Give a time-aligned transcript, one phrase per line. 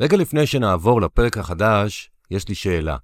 [0.00, 2.96] רגע לפני שנעבור לפרק החדש, יש לי שאלה.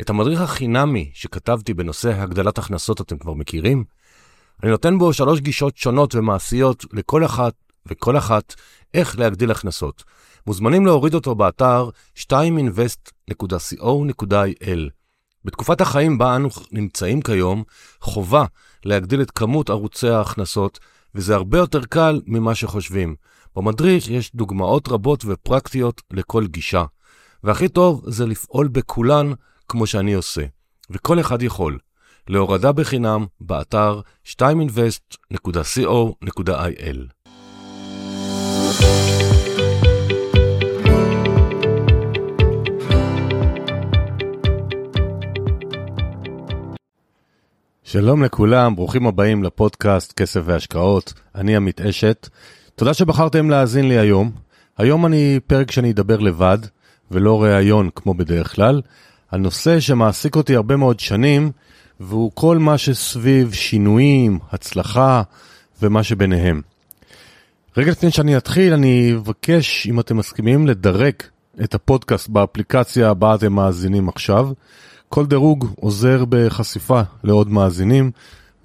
[0.00, 3.84] את המדריך החינמי שכתבתי בנושא הגדלת הכנסות אתם כבר מכירים?
[4.62, 7.54] אני נותן בו שלוש גישות שונות ומעשיות לכל אחת
[7.86, 8.54] וכל אחת
[8.94, 10.04] איך להגדיל הכנסות.
[10.46, 11.88] מוזמנים להוריד אותו באתר
[12.18, 14.90] 2invest.co.il.
[15.44, 17.62] בתקופת החיים בה אנו נמצאים כיום,
[18.00, 18.44] חובה
[18.84, 20.78] להגדיל את כמות ערוצי ההכנסות,
[21.14, 23.14] וזה הרבה יותר קל ממה שחושבים.
[23.56, 26.84] במדריך יש דוגמאות רבות ופרקטיות לכל גישה,
[27.44, 29.32] והכי טוב זה לפעול בכולן
[29.68, 30.44] כמו שאני עושה,
[30.90, 31.78] וכל אחד יכול.
[32.28, 36.98] להורדה בחינם באתר 2invest.co.il
[47.84, 52.28] שלום לכולם, ברוכים הבאים לפודקאסט כסף והשקעות, אני עמית אשת.
[52.80, 54.30] תודה שבחרתם להאזין לי היום.
[54.78, 56.58] היום אני פרק שאני אדבר לבד,
[57.10, 58.80] ולא ראיון כמו בדרך כלל,
[59.30, 61.50] על נושא שמעסיק אותי הרבה מאוד שנים,
[62.00, 65.22] והוא כל מה שסביב שינויים, הצלחה
[65.82, 66.62] ומה שביניהם.
[67.76, 71.14] רגע לפני שאני אתחיל, אני אבקש, אם אתם מסכימים, לדרג
[71.64, 74.50] את הפודקאסט באפליקציה הבאה אתם מאזינים עכשיו.
[75.08, 78.10] כל דירוג עוזר בחשיפה לעוד מאזינים,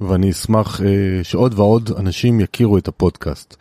[0.01, 3.57] ואני אשמח אה, שעוד ועוד אנשים יכירו את הפודקאסט.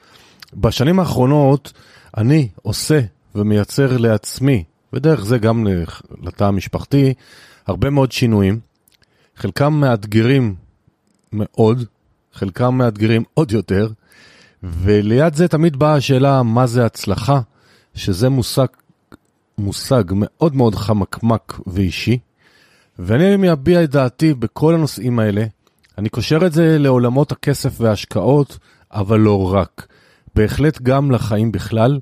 [0.56, 1.72] בשנים האחרונות
[2.16, 3.00] אני עושה
[3.34, 5.66] ומייצר לעצמי, ודרך זה גם
[6.22, 7.14] לתא המשפחתי,
[7.66, 8.60] הרבה מאוד שינויים.
[9.36, 10.54] חלקם מאתגרים
[11.32, 11.84] מאוד,
[12.32, 13.88] חלקם מאתגרים עוד יותר,
[14.62, 17.40] וליד זה תמיד באה השאלה מה זה הצלחה,
[17.94, 18.66] שזה מושג,
[19.58, 22.18] מושג מאוד מאוד חמקמק ואישי.
[22.98, 25.44] ואני מביע את דעתי בכל הנושאים האלה.
[25.98, 28.58] אני קושר את זה לעולמות הכסף וההשקעות,
[28.92, 29.86] אבל לא רק.
[30.36, 32.00] בהחלט גם לחיים בכלל.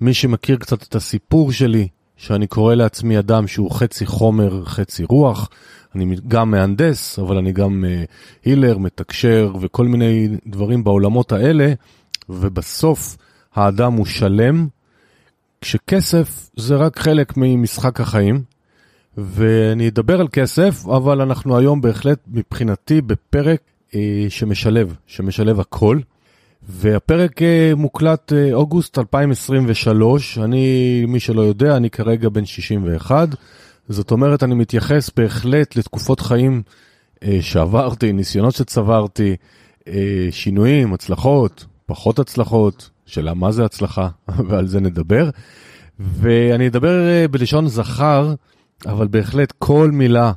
[0.00, 5.48] מי שמכיר קצת את הסיפור שלי, שאני קורא לעצמי אדם שהוא חצי חומר, חצי רוח.
[5.94, 7.84] אני גם מהנדס, אבל אני גם
[8.44, 11.72] הילר, מתקשר וכל מיני דברים בעולמות האלה,
[12.28, 13.16] ובסוף
[13.54, 14.68] האדם הוא שלם,
[15.60, 18.42] כשכסף זה רק חלק ממשחק החיים.
[19.16, 23.60] ואני אדבר על כסף, אבל אנחנו היום בהחלט מבחינתי בפרק
[23.94, 25.98] אה, שמשלב, שמשלב הכל.
[26.72, 33.28] והפרק אה, מוקלט אה, אוגוסט 2023, אני, מי שלא יודע, אני כרגע בן 61,
[33.88, 36.62] זאת אומרת, אני מתייחס בהחלט לתקופות חיים
[37.22, 39.36] אה, שעברתי, ניסיונות שצברתי,
[40.30, 44.08] שינויים, הצלחות, פחות הצלחות, שאלה מה זה הצלחה,
[44.48, 45.30] ועל זה נדבר.
[45.98, 48.34] ואני אדבר בלשון זכר,
[48.86, 50.32] אבל בהחלט כל מילה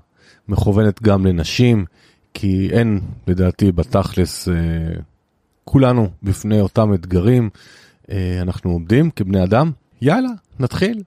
[0.47, 1.85] מכוונת גם לנשים,
[2.33, 4.47] כי אין, לדעתי, בתכלס,
[5.73, 7.49] כולנו בפני אותם אתגרים,
[8.11, 9.71] אה, אנחנו עומדים כבני אדם.
[10.01, 10.29] יאללה,
[10.59, 11.03] נתחיל.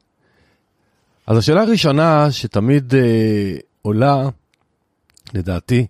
[1.27, 4.29] אז השאלה הראשונה שתמיד אה, עולה,
[5.35, 5.87] לדעתי,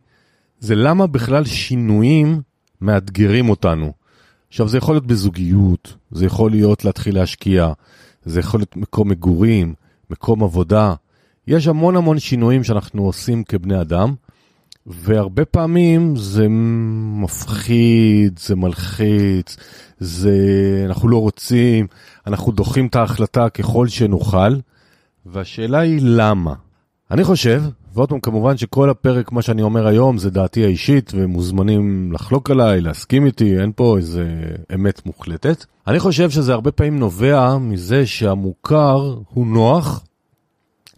[0.60, 2.42] זה למה בכלל שינויים
[2.80, 3.92] מאתגרים אותנו.
[4.48, 7.72] עכשיו, זה יכול להיות בזוגיות, זה יכול להיות להתחיל להשקיע,
[8.24, 9.74] זה יכול להיות מקום מגורים,
[10.10, 10.94] מקום עבודה,
[11.46, 14.14] יש המון המון שינויים שאנחנו עושים כבני אדם,
[14.86, 16.46] והרבה פעמים זה
[17.22, 19.56] מפחיד, זה מלחיץ,
[19.98, 20.36] זה...
[20.86, 21.86] אנחנו לא רוצים,
[22.26, 24.54] אנחנו דוחים את ההחלטה ככל שנוכל,
[25.26, 26.54] והשאלה היא למה.
[27.10, 27.62] אני חושב,
[27.94, 32.80] ועוד פעם, כמובן שכל הפרק, מה שאני אומר היום, זה דעתי האישית, ומוזמנים לחלוק עליי,
[32.80, 34.40] להסכים איתי, אין פה איזה
[34.74, 35.64] אמת מוחלטת.
[35.86, 40.04] אני חושב שזה הרבה פעמים נובע מזה שהמוכר הוא נוח,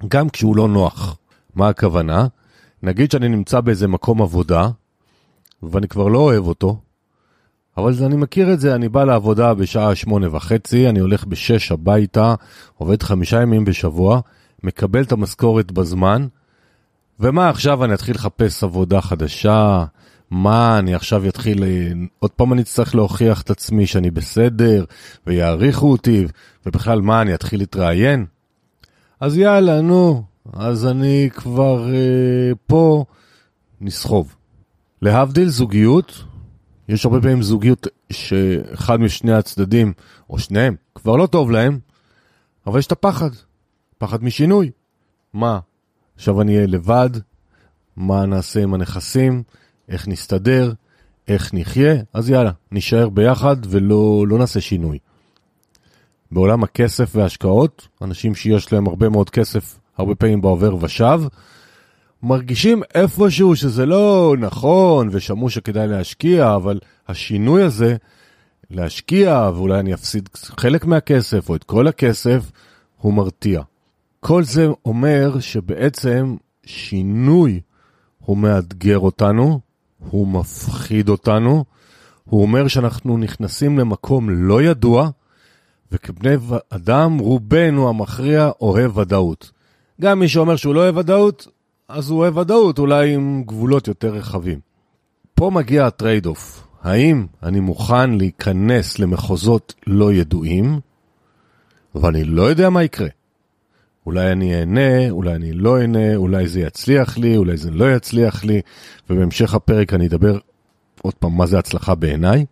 [0.08, 1.16] גם כשהוא לא נוח.
[1.54, 2.26] מה הכוונה?
[2.82, 4.68] נגיד שאני נמצא באיזה מקום עבודה,
[5.62, 6.80] ואני כבר לא אוהב אותו,
[7.76, 12.34] אבל אני מכיר את זה, אני בא לעבודה בשעה שמונה וחצי, אני הולך בשש הביתה,
[12.76, 14.20] עובד חמישה ימים בשבוע,
[14.62, 16.26] מקבל את המשכורת בזמן,
[17.20, 19.84] ומה עכשיו אני אתחיל לחפש עבודה חדשה?
[20.30, 21.64] מה, אני עכשיו אתחיל,
[22.18, 24.84] עוד פעם אני אצטרך להוכיח את עצמי שאני בסדר,
[25.26, 26.26] ויעריכו אותי,
[26.66, 28.26] ובכלל מה, אני אתחיל להתראיין?
[29.20, 30.22] אז יאללה, נו,
[30.52, 33.04] אז אני כבר אה, פה
[33.80, 34.34] נסחוב.
[35.02, 36.24] להבדיל זוגיות,
[36.88, 39.92] יש הרבה פעמים זוגיות שאחד משני הצדדים,
[40.30, 41.78] או שניהם, כבר לא טוב להם,
[42.66, 43.30] אבל יש את הפחד,
[43.98, 44.70] פחד משינוי.
[45.32, 45.58] מה,
[46.14, 47.10] עכשיו אני אהיה לבד?
[47.96, 49.42] מה נעשה עם הנכסים?
[49.88, 50.72] איך נסתדר?
[51.28, 51.94] איך נחיה?
[52.12, 54.98] אז יאללה, נשאר ביחד ולא לא נעשה שינוי.
[56.32, 61.20] בעולם הכסף וההשקעות, אנשים שיש להם הרבה מאוד כסף, הרבה פעמים בעובר ושב,
[62.22, 66.78] מרגישים איפשהו שזה לא נכון ושמעו שכדאי להשקיע, אבל
[67.08, 67.96] השינוי הזה,
[68.70, 72.50] להשקיע ואולי אני אפסיד חלק מהכסף או את כל הכסף,
[72.96, 73.62] הוא מרתיע.
[74.20, 76.36] כל זה אומר שבעצם
[76.66, 77.60] שינוי
[78.18, 79.60] הוא מאתגר אותנו,
[79.98, 81.64] הוא מפחיד אותנו,
[82.24, 85.10] הוא אומר שאנחנו נכנסים למקום לא ידוע,
[85.92, 86.34] וכבני
[86.70, 89.57] אדם רובנו המכריע אוהב ודאות.
[90.00, 91.48] גם מי שאומר שהוא לא אוהב ודאות,
[91.88, 94.60] אז הוא אוהב ודאות, אולי עם גבולות יותר רחבים.
[95.34, 96.64] פה מגיע ה trade-off.
[96.82, 100.80] האם אני מוכן להיכנס למחוזות לא ידועים,
[101.94, 103.08] ואני לא יודע מה יקרה.
[104.06, 108.44] אולי אני אהנה, אולי אני לא אהנה, אולי זה יצליח לי, אולי זה לא יצליח
[108.44, 108.60] לי,
[109.10, 110.38] ובהמשך הפרק אני אדבר
[111.02, 112.46] עוד פעם מה זה הצלחה בעיניי,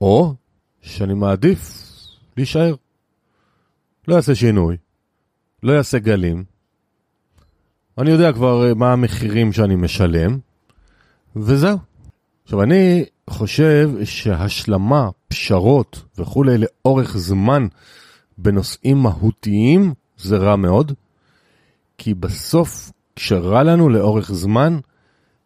[0.00, 0.34] או
[0.80, 1.82] שאני מעדיף
[2.36, 2.74] להישאר.
[4.08, 4.76] לא יעשה שינוי,
[5.62, 6.44] לא יעשה גלים.
[7.98, 10.38] אני יודע כבר אה, מה המחירים שאני משלם,
[11.36, 11.78] וזהו.
[12.44, 17.66] עכשיו, אני חושב שהשלמה, פשרות וכולי לאורך זמן
[18.38, 20.92] בנושאים מהותיים זה רע מאוד,
[21.98, 24.78] כי בסוף, כשרע לנו לאורך זמן,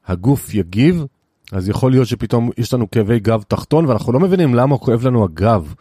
[0.07, 1.05] הגוף יגיב,
[1.53, 5.25] אז יכול להיות שפתאום יש לנו כאבי גב תחתון, ואנחנו לא מבינים למה כואב לנו
[5.25, 5.75] הגב.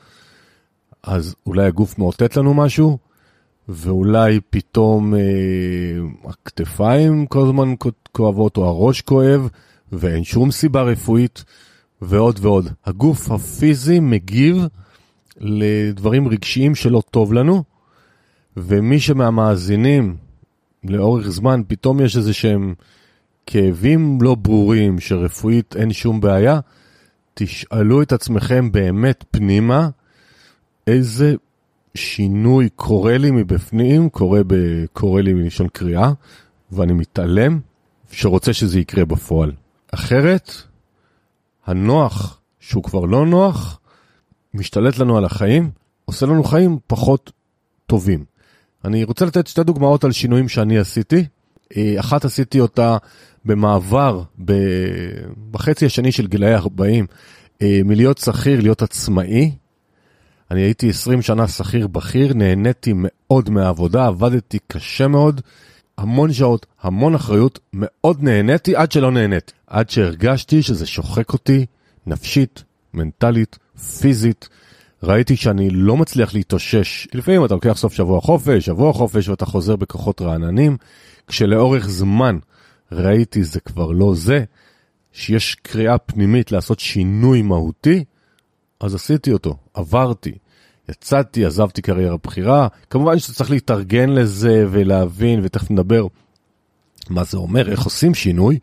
[1.04, 2.98] אז אולי הגוף מאותת לנו משהו,
[3.70, 5.20] ואולי פתאום אה,
[6.30, 7.74] הכתפיים כל הזמן
[8.12, 9.50] כואבות, או הראש כואב,
[9.92, 11.44] ואין שום סיבה רפואית,
[12.02, 12.70] ועוד ועוד.
[12.86, 14.58] הגוף הפיזי מגיב
[15.38, 17.64] לדברים רגשיים שלא טוב לנו,
[18.58, 20.16] ומי שמהמאזינים
[20.84, 22.74] לאורך זמן, פתאום יש איזה שהם
[23.46, 26.60] כאבים לא ברורים, שרפואית אין שום בעיה,
[27.34, 29.90] תשאלו את עצמכם באמת פנימה,
[30.88, 31.36] איזה
[31.96, 34.56] שינוי קורה לי מבפנים, קורה, ב,
[34.94, 36.12] קורה לי מלשון קריאה,
[36.72, 37.60] ואני מתעלם,
[38.12, 39.52] שרוצה שזה יקרה בפועל.
[39.92, 40.52] אחרת,
[41.66, 43.80] הנוח, שהוא כבר לא נוח,
[44.54, 45.70] משתלט לנו על החיים,
[46.06, 47.32] עושה לנו חיים פחות
[47.88, 48.26] טובים.
[48.86, 51.26] אני רוצה לתת שתי דוגמאות על שינויים שאני עשיתי.
[51.78, 52.98] אה, אחת עשיתי אותה
[53.46, 54.22] במעבר
[55.52, 57.06] בחצי השני של גילאי 40,
[57.62, 59.52] אה, מלהיות שכיר, להיות עצמאי.
[60.52, 65.42] אני הייתי 20 שנה שכיר בכיר, נהניתי מאוד מהעבודה, עבדתי קשה מאוד,
[65.98, 69.54] המון שעות, המון אחריות, מאוד נהניתי עד שלא נהניתי.
[69.68, 71.66] עד שהרגשתי שזה שוחק אותי
[72.08, 72.64] נפשית,
[72.94, 73.58] מנטלית,
[74.00, 74.50] פיזית.
[75.04, 77.08] ראיתי שאני לא מצליח להתאושש.
[77.14, 80.78] לפעמים אתה לוקח סוף שבוע חופש, שבוע חופש ואתה חוזר בכוחות רעננים,
[81.28, 82.38] כשלאורך זמן
[82.92, 84.44] ראיתי זה כבר לא זה,
[85.12, 88.04] שיש קריאה פנימית לעשות שינוי מהותי,
[88.80, 90.38] אז עשיתי אותו, עברתי.
[90.90, 96.08] יצאתי, עזבתי קריירה בכירה, כמובן שאתה צריך להתארגן לזה ולהבין, ותכף נדבר
[97.10, 98.60] מה זה אומר, איך עושים שינוי,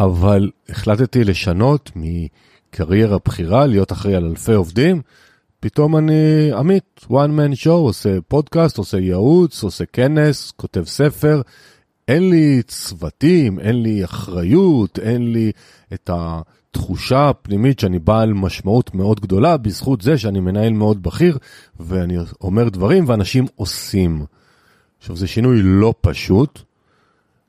[0.00, 5.02] אבל החלטתי לשנות מקריירה בכירה, להיות אחראי על אלפי עובדים,
[5.60, 11.42] פתאום אני עמית, one man show, עושה פודקאסט, עושה ייעוץ, עושה כנס, כותב ספר,
[12.08, 15.52] אין לי צוותים, אין לי אחריות, אין לי
[15.92, 16.10] את
[16.72, 21.38] התחושה הפנימית שאני בעל משמעות מאוד גדולה בזכות זה שאני מנהל מאוד בכיר
[21.80, 24.24] ואני אומר דברים ואנשים עושים.
[24.98, 26.60] עכשיו זה שינוי לא פשוט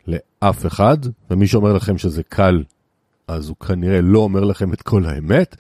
[0.08, 0.98] לאף אחד,
[1.30, 2.64] ומי שאומר לכם שזה קל,
[3.28, 5.56] אז הוא כנראה לא אומר לכם את כל האמת.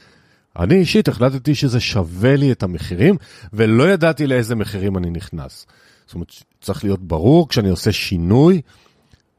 [0.59, 3.15] אני אישית החלטתי שזה שווה לי את המחירים,
[3.53, 5.65] ולא ידעתי לאיזה מחירים אני נכנס.
[6.05, 6.31] זאת אומרת,
[6.61, 8.61] צריך להיות ברור כשאני עושה שינוי,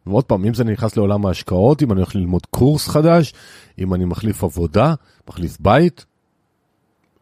[0.06, 3.32] ועוד פעם, אם זה נכנס לעולם ההשקעות, אם אני הולך ללמוד קורס חדש,
[3.78, 4.94] אם אני מחליף עבודה,
[5.28, 6.04] מחליף בית,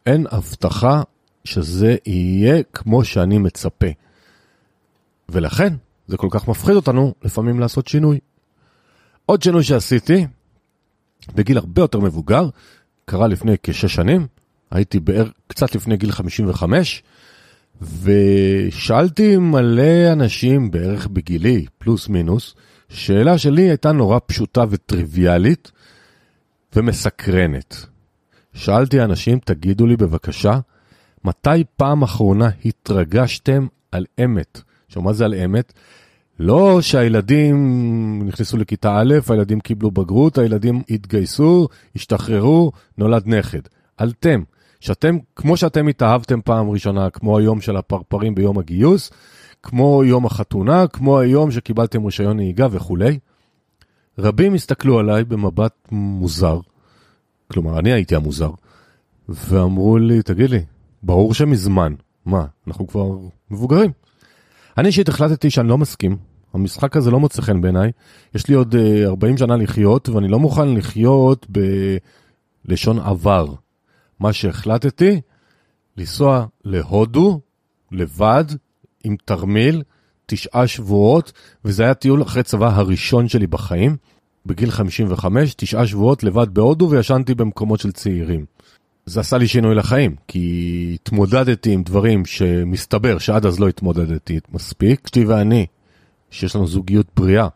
[0.06, 1.02] אין הבטחה
[1.44, 3.86] שזה יהיה כמו שאני מצפה.
[5.28, 5.74] ולכן,
[6.06, 8.18] זה כל כך מפחיד אותנו לפעמים לעשות שינוי.
[9.26, 10.26] עוד שינוי שעשיתי,
[11.34, 12.48] בגיל הרבה יותר מבוגר,
[13.04, 14.26] קרה לפני כשש שנים,
[14.70, 17.02] הייתי בערך קצת לפני גיל 55,
[18.02, 22.54] ושאלתי מלא אנשים בערך בגילי, פלוס מינוס,
[22.92, 25.72] שאלה שלי הייתה נורא פשוטה וטריוויאלית
[26.76, 27.86] ומסקרנת.
[28.54, 30.58] שאלתי אנשים, תגידו לי בבקשה,
[31.24, 34.60] מתי פעם אחרונה התרגשתם על אמת?
[34.86, 35.72] עכשיו, מה זה על אמת?
[36.38, 37.56] לא שהילדים
[38.26, 43.60] נכנסו לכיתה א', הילדים קיבלו בגרות, הילדים התגייסו, השתחררו, נולד נכד.
[44.02, 44.42] אתם,
[44.80, 49.10] שאתם, כמו שאתם התאהבתם פעם ראשונה, כמו היום של הפרפרים ביום הגיוס,
[49.62, 53.18] כמו יום החתונה, כמו היום שקיבלתם רישיון נהיגה וכולי.
[54.18, 56.60] רבים הסתכלו עליי במבט מוזר,
[57.52, 58.50] כלומר, אני הייתי המוזר,
[59.28, 60.64] ואמרו לי, תגיד לי,
[61.02, 61.94] ברור שמזמן,
[62.26, 63.18] מה, אנחנו כבר
[63.50, 63.90] מבוגרים.
[64.78, 66.16] אני אישית החלטתי שאני לא מסכים,
[66.54, 67.90] המשחק הזה לא מוצא חן בעיניי,
[68.34, 71.46] יש לי עוד uh, אה, 40 שנה לחיות, ואני לא מוכן לחיות
[72.64, 73.46] בלשון עבר.
[74.20, 75.20] מה שהחלטתי,
[75.96, 77.40] לנסוע להודו,
[77.92, 78.44] לבד,
[79.04, 79.82] עם תרמיל,
[80.26, 81.32] תשעה שבועות,
[81.64, 83.96] וזה היה טיול אחרי צבא הראשון שלי בחיים,
[84.46, 88.44] בגיל 55, תשעה שבועות לבד בהודו, וישנתי במקומות של צעירים.
[89.06, 95.00] זה עשה לי שינוי לחיים, כי התמודדתי עם דברים שמסתבר שעד אז לא התמודדתי מספיק.
[95.04, 95.66] אשתי ואני,
[96.30, 97.48] שיש לנו זוגיות בריאה,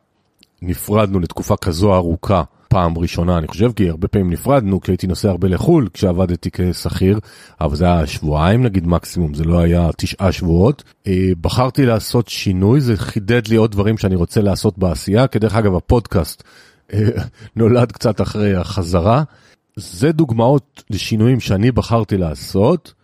[0.63, 2.43] נפרדנו לתקופה כזו ארוכה.
[2.77, 7.19] פעם ראשונה, אני חושב, כי הרבה פעמים נפרדנו, כי הייתי נוסע הרבה לחו"ל כשעבדתי כשכיר,
[7.61, 10.85] אבל זה היה שבועיים נגיד מקסימום, זה לא היה תשעה שבועות.
[11.07, 15.55] אה, בחרתי לעשות שינוי, זה חידד לי עוד דברים שאני רוצה לעשות בעשייה, כי דרך
[15.55, 16.43] אגב הפודקאסט
[16.93, 16.99] אה,
[17.57, 19.23] נולד קצת אחרי החזרה.
[19.77, 22.95] זה דוגמאות לשינויים שאני בחרתי לעשות.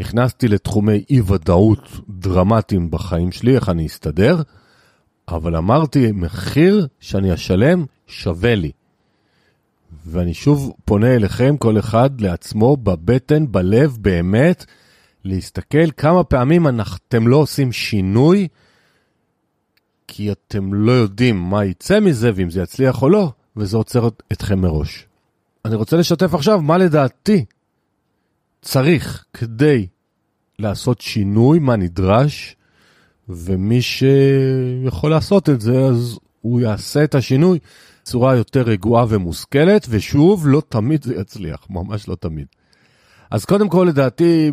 [0.00, 4.42] נכנסתי לתחומי אי ודאות דרמטיים בחיים שלי, איך אני אסתדר,
[5.28, 8.70] אבל אמרתי, מחיר שאני אשלם שווה לי.
[10.06, 14.64] ואני שוב פונה אליכם, כל אחד לעצמו, בבטן, בלב, באמת,
[15.24, 16.66] להסתכל כמה פעמים
[17.08, 18.48] אתם לא עושים שינוי,
[20.08, 24.58] כי אתם לא יודעים מה יצא מזה ואם זה יצליח או לא, וזה עוצר אתכם
[24.58, 25.06] מראש.
[25.64, 27.44] אני רוצה לשתף עכשיו מה לדעתי
[28.62, 29.86] צריך כדי
[30.58, 32.56] לעשות שינוי, מה נדרש,
[33.28, 37.58] ומי שיכול לעשות את זה, אז הוא יעשה את השינוי
[38.02, 42.46] בצורה יותר רגועה ומושכלת, ושוב, לא תמיד זה יצליח, ממש לא תמיד.
[43.30, 44.52] אז קודם כל, לדעתי,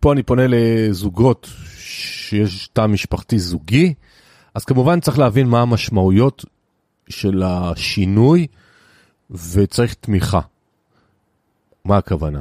[0.00, 3.94] פה אני פונה לזוגות שיש תא משפחתי זוגי,
[4.54, 6.44] אז כמובן צריך להבין מה המשמעויות
[7.08, 8.46] של השינוי,
[9.30, 10.40] וצריך תמיכה.
[11.84, 12.40] מה הכוונה?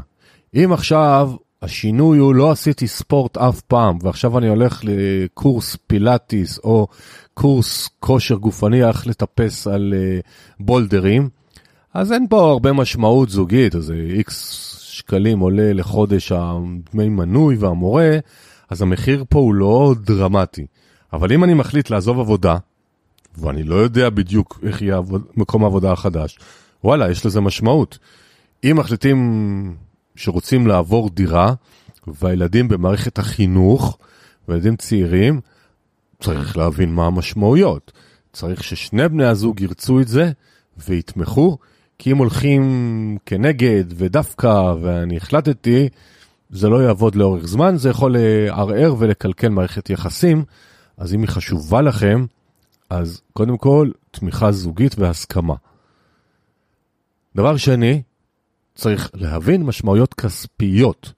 [0.56, 1.32] אם עכשיו
[1.66, 6.88] השינוי הוא לא עשיתי ספורט אף פעם, ועכשיו אני הולך לקורס פילאטיס או
[7.34, 10.26] קורס כושר גופני, איך לטפס על uh,
[10.60, 11.30] בולדרים,
[11.94, 18.18] אז אין פה הרבה משמעות זוגית, אז איקס שקלים עולה לחודש הדמי מנוי והמורה,
[18.70, 20.66] אז המחיר פה הוא לא דרמטי.
[21.14, 22.58] אבל אם אני מחליט לעזוב עבודה,
[23.38, 25.02] ואני לא יודע בדיוק איך יהיה
[25.38, 26.40] מקום העבודה החדש,
[26.84, 27.98] וואלה, יש לזה משמעות.
[28.64, 29.76] אם מחליטים
[30.16, 31.54] שרוצים לעבור דירה,
[32.08, 33.98] והילדים במערכת החינוך,
[34.48, 35.42] וילדים צעירים,
[36.20, 37.92] צריך להבין מה המשמעויות.
[38.34, 40.32] צריך ששני בני הזוג ירצו את זה
[40.78, 41.58] ויתמכו,
[42.00, 45.90] כי אם הולכים כנגד ודווקא, ואני החלטתי,
[46.50, 50.44] זה לא יעבוד לאורך זמן, זה יכול לערער ולקלקל מערכת יחסים,
[50.98, 52.26] אז אם היא חשובה לכם,
[52.90, 55.56] אז קודם כל, תמיכה זוגית והסכמה.
[57.36, 58.02] דבר שני,
[58.76, 61.14] צריך להבין משמעויות כספיות.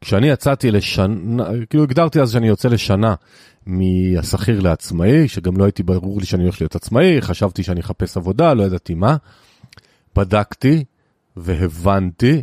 [0.00, 3.14] כשאני יצאתי לשנה, כאילו הגדרתי אז שאני יוצא לשנה
[3.66, 8.54] מהשכיר לעצמאי, שגם לא הייתי ברור לי שאני הולך להיות עצמאי, חשבתי שאני אחפש עבודה,
[8.54, 9.16] לא ידעתי מה.
[10.16, 10.84] בדקתי
[11.36, 12.42] והבנתי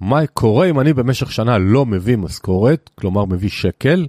[0.00, 4.06] מה קורה אם אני במשך שנה לא מביא משכורת, כלומר מביא שקל,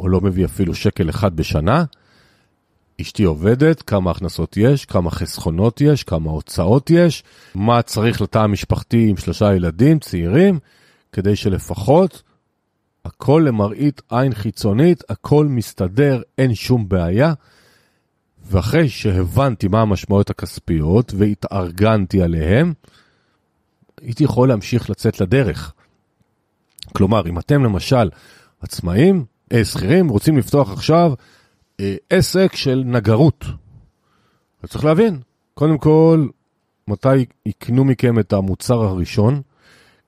[0.00, 1.84] או לא מביא אפילו שקל אחד בשנה.
[3.00, 7.24] אשתי עובדת, כמה הכנסות יש, כמה חסכונות יש, כמה הוצאות יש,
[7.54, 10.58] מה צריך לתא המשפחתי עם שלושה ילדים צעירים,
[11.12, 12.22] כדי שלפחות
[13.04, 17.32] הכל למראית עין חיצונית, הכל מסתדר, אין שום בעיה.
[18.44, 22.72] ואחרי שהבנתי מה המשמעויות הכספיות והתארגנתי עליהן,
[24.00, 25.72] הייתי יכול להמשיך לצאת לדרך.
[26.92, 28.10] כלומר, אם אתם למשל
[28.60, 31.12] עצמאים, אה, שכירים, רוצים לפתוח עכשיו
[32.10, 33.44] עסק של נגרות.
[34.62, 35.20] אז צריך להבין,
[35.54, 36.26] קודם כל,
[36.88, 39.42] מתי יקנו מכם את המוצר הראשון,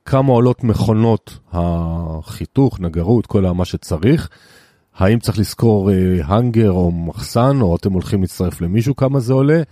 [0.04, 4.28] כמה עולות מכונות החיתוך, נגרות, כל מה שצריך,
[4.94, 9.62] האם צריך לשכור אה, או מחסן, או אתם הולכים להצטרף למישהו, כמה זה עולה,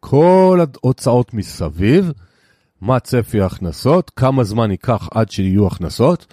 [0.00, 2.12] כל ההוצאות מסביב,
[2.80, 6.26] מה צפי ההכנסות, כמה זמן ייקח עד שיהיו הכנסות,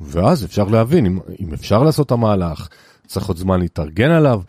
[0.00, 2.68] ואז אפשר להבין אם, אם אפשר לעשות את המהלך,
[3.08, 4.40] צריך עוד זמן להתארגן עליו,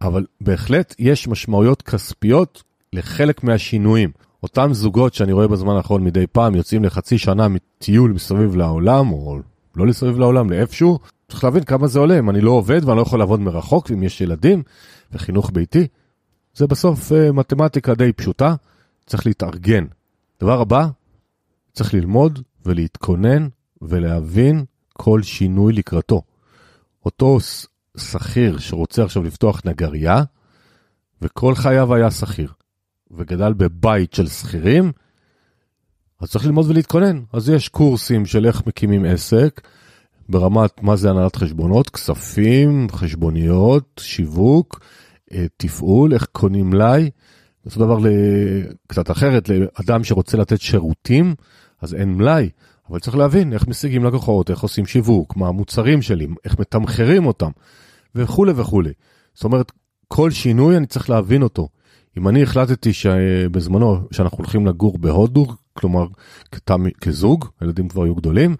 [0.00, 4.10] אבל בהחלט יש משמעויות כספיות לחלק מהשינויים.
[4.42, 9.38] אותם זוגות שאני רואה בזמן האחרון מדי פעם יוצאים לחצי שנה מטיול מסביב לעולם, או
[9.76, 13.02] לא מסביב לעולם, לאיפשהו, צריך להבין כמה זה עולה, אם אני לא עובד ואני לא
[13.02, 14.62] יכול לעבוד מרחוק, ואם יש ילדים
[15.12, 15.86] וחינוך ביתי,
[16.54, 18.54] זה בסוף uh, מתמטיקה די פשוטה,
[19.06, 19.84] צריך להתארגן.
[20.40, 20.88] דבר הבא,
[21.72, 23.48] צריך ללמוד ולהתכונן
[23.82, 26.22] ולהבין כל שינוי לקראתו.
[27.04, 27.38] אותו
[27.96, 30.22] שכיר שרוצה עכשיו לפתוח נגרייה,
[31.22, 32.52] וכל חייו היה שכיר,
[33.10, 34.92] וגדל בבית של שכירים,
[36.20, 37.20] אז צריך ללמוד ולהתכונן.
[37.32, 39.60] אז יש קורסים של איך מקימים עסק,
[40.28, 44.80] ברמת מה זה הנהלת חשבונות, כספים, חשבוניות, שיווק,
[45.32, 47.10] אה, תפעול, איך קונים מלאי.
[47.66, 47.98] אותו דבר
[48.86, 51.34] קצת אחרת, לאדם שרוצה לתת שירותים,
[51.80, 52.50] אז אין מלאי.
[52.90, 57.50] אבל צריך להבין איך משיגים לקוחות, איך עושים שיווק, מה המוצרים שלי, איך מתמחרים אותם.
[58.14, 58.92] וכולי וכולי.
[59.34, 59.72] זאת אומרת,
[60.08, 61.68] כל שינוי אני צריך להבין אותו.
[62.18, 66.06] אם אני החלטתי שבזמנו שאנחנו הולכים לגור בהודו, כלומר
[67.00, 68.56] כזוג, הילדים כבר היו גדולים,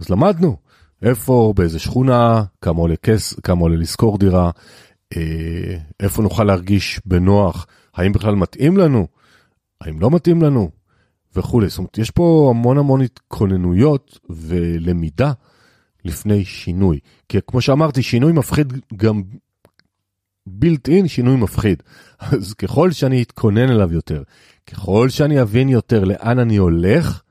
[0.00, 0.56] אז למדנו
[1.02, 4.50] איפה, באיזה שכונה, כמה עולה כס, כמה עולה לשכור דירה,
[5.16, 9.06] אה, איפה נוכל להרגיש בנוח, האם בכלל מתאים לנו,
[9.80, 10.70] האם לא מתאים לנו,
[11.36, 11.68] וכולי.
[11.68, 15.32] זאת אומרת, יש פה המון המון התכוננויות ולמידה
[16.04, 16.98] לפני שינוי.
[17.28, 19.22] כי כמו שאמרתי, שינוי מפחיד גם
[20.46, 21.82] בילט אין שינוי מפחיד.
[22.18, 24.22] אז ככל שאני אתכונן אליו יותר,
[24.66, 27.22] ככל שאני אבין יותר לאן אני הולך,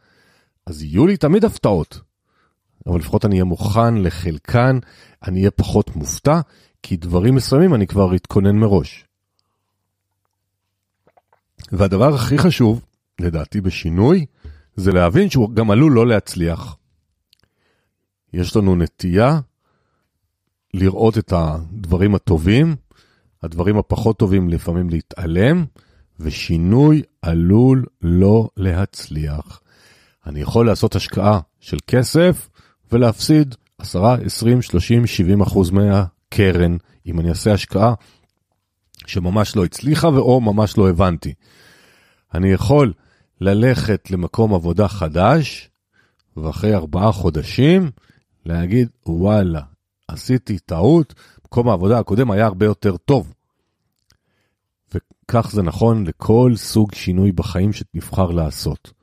[0.65, 2.01] אז יהיו לי תמיד הפתעות.
[2.87, 4.79] אבל לפחות אני אהיה מוכן לחלקן,
[5.27, 6.39] אני אהיה פחות מופתע,
[6.83, 9.05] כי דברים מסוימים אני כבר אתכונן מראש.
[11.71, 12.85] והדבר הכי חשוב,
[13.19, 14.25] לדעתי בשינוי,
[14.75, 16.78] זה להבין שהוא גם עלול לא להצליח.
[18.33, 19.39] יש לנו נטייה
[20.73, 22.75] לראות את הדברים הטובים,
[23.43, 25.65] הדברים הפחות טובים לפעמים להתעלם,
[26.19, 29.61] ושינוי עלול לא להצליח.
[30.25, 32.49] אני יכול לעשות השקעה של כסף
[32.91, 37.93] ולהפסיד 10, 20, 30, 70 אחוז מהקרן, אם אני אעשה השקעה
[39.07, 41.33] שממש לא הצליחה ואו ממש לא הבנתי.
[42.33, 42.93] אני יכול
[43.41, 45.69] ללכת למקום עבודה חדש,
[46.37, 47.91] ואחרי ארבעה חודשים
[48.45, 49.61] להגיד, וואלה,
[50.07, 51.13] עשיתי טעות,
[51.45, 53.33] מקום העבודה הקודם היה הרבה יותר טוב.
[54.93, 58.93] וכך זה נכון לכל סוג שינוי בחיים שנבחר לעשות.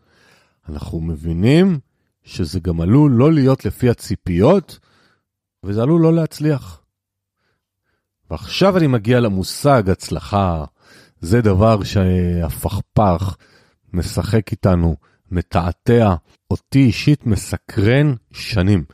[0.68, 1.78] אנחנו מבינים
[2.24, 4.78] שזה גם עלול לא להיות לפי הציפיות,
[5.64, 6.80] וזה עלול לא להצליח.
[8.30, 10.64] ועכשיו אני מגיע למושג הצלחה.
[11.20, 13.36] זה דבר שהפכפך
[13.92, 14.96] משחק איתנו,
[15.30, 16.14] מתעתע,
[16.50, 18.84] אותי אישית מסקרן שנים.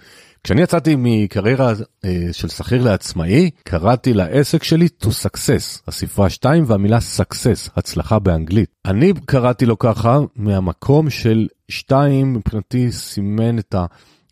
[0.45, 1.73] כשאני יצאתי מקריירה
[2.05, 8.71] אה, של שכיר לעצמאי, קראתי לעסק שלי to success, הספרה 2 והמילה success, הצלחה באנגלית.
[8.85, 13.75] אני קראתי לו ככה מהמקום של 2 מבחינתי סימן את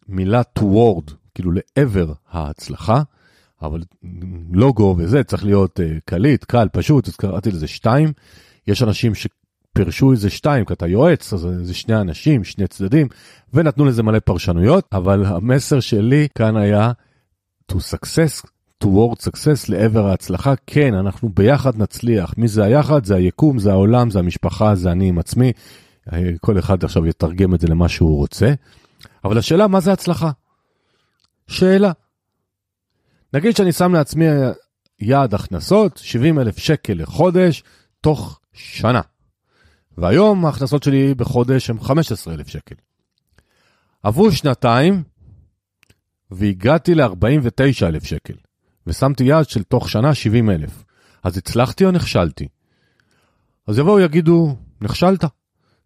[0.09, 3.03] המילה toward, כאילו לעבר ההצלחה,
[3.63, 3.83] אבל
[4.53, 8.13] לוגו וזה צריך להיות uh, קליט, קל, פשוט, אז קראתי לזה 2.
[8.67, 9.27] יש אנשים ש...
[9.73, 13.09] פירשו איזה שתיים, כי אתה יועץ, אז זה שני אנשים, שני צדדים,
[13.55, 16.93] ונתנו לזה מלא פרשנויות, אבל המסר שלי כאן היה
[17.73, 18.47] to success,
[18.85, 20.55] toward success, לעבר ההצלחה.
[20.67, 22.35] כן, אנחנו ביחד נצליח.
[22.37, 23.05] מי זה היחד?
[23.05, 25.53] זה היקום, זה העולם, זה המשפחה, זה אני עם עצמי.
[26.41, 28.53] כל אחד עכשיו יתרגם את זה למה שהוא רוצה.
[29.25, 30.31] אבל השאלה, מה זה הצלחה?
[31.47, 31.93] שאלה.
[33.35, 34.25] נגיד שאני שם לעצמי
[35.01, 37.63] יעד הכנסות, 70 אלף שקל לחודש,
[38.01, 39.01] תוך שנה.
[39.99, 42.75] והיום ההכנסות שלי בחודש הם 15,000 שקל.
[44.03, 45.03] עברו שנתיים
[46.31, 48.35] והגעתי ל-49,000 שקל,
[48.87, 50.85] ושמתי יעד של תוך שנה 70,000.
[51.23, 52.49] אז הצלחתי או נכשלתי?
[53.67, 55.25] אז יבואו יגידו, נכשלת.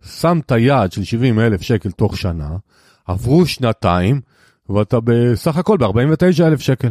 [0.05, 2.57] שמת יעד של 70,000 שקל תוך שנה,
[3.07, 4.21] עברו שנתיים,
[4.69, 6.91] ואתה בסך הכל ב-49,000 שקל.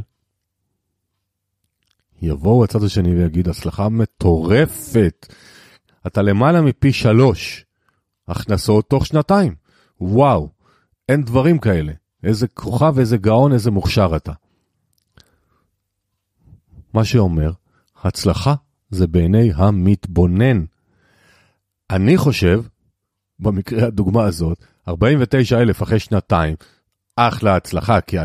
[2.21, 5.33] יבואו הצד השני ויגיד, הצלחה מטורפת.
[6.07, 7.65] אתה למעלה מפי שלוש
[8.27, 9.55] הכנסות תוך שנתיים.
[10.01, 10.49] וואו,
[11.09, 11.93] אין דברים כאלה.
[12.23, 14.31] איזה כוכב, איזה גאון, איזה מוכשר אתה.
[16.93, 17.51] מה שאומר,
[18.03, 18.55] הצלחה
[18.89, 20.65] זה בעיני המתבונן.
[21.89, 22.61] אני חושב,
[23.39, 26.55] במקרה הדוגמה הזאת, 49 אלף אחרי שנתיים,
[27.15, 28.17] אחלה הצלחה, כי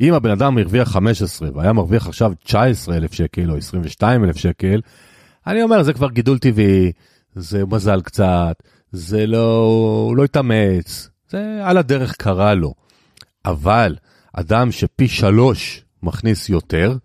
[0.00, 4.80] אם הבן אדם הרוויח 15 והיה מרוויח עכשיו 19 אלף שקל או 22 אלף שקל,
[5.46, 6.92] אני אומר, זה כבר גידול טבעי,
[7.38, 9.56] זה מזל קצת, זה לא,
[10.06, 12.74] הוא לא התאמץ, זה על הדרך קרה לו.
[13.44, 13.96] אבל
[14.32, 16.96] אדם שפי שלוש מכניס יותר,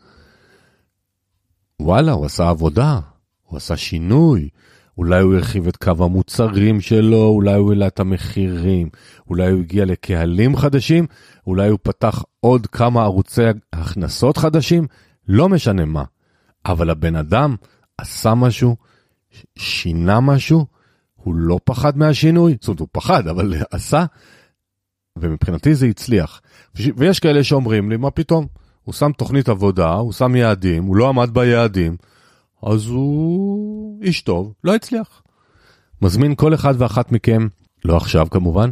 [1.79, 2.99] וואלה, הוא עשה עבודה,
[3.43, 4.49] הוא עשה שינוי,
[4.97, 8.89] אולי הוא הרחיב את קו המוצרים שלו, אולי הוא העלה את המחירים,
[9.29, 11.07] אולי הוא הגיע לקהלים חדשים,
[11.47, 13.41] אולי הוא פתח עוד כמה ערוצי
[13.73, 14.87] הכנסות חדשים,
[15.27, 16.03] לא משנה מה.
[16.65, 17.55] אבל הבן אדם
[17.97, 18.75] עשה משהו
[19.57, 20.65] שינה משהו,
[21.15, 24.05] הוא לא פחד מהשינוי, זאת אומרת הוא פחד אבל עשה,
[25.17, 26.41] ומבחינתי זה הצליח.
[26.75, 28.47] ויש כאלה שאומרים לי, מה פתאום?
[28.83, 31.97] הוא שם תוכנית עבודה, הוא שם יעדים, הוא לא עמד ביעדים,
[32.63, 35.23] אז הוא איש טוב, לא הצליח.
[36.01, 37.47] מזמין כל אחד ואחת מכם,
[37.85, 38.71] לא עכשיו כמובן,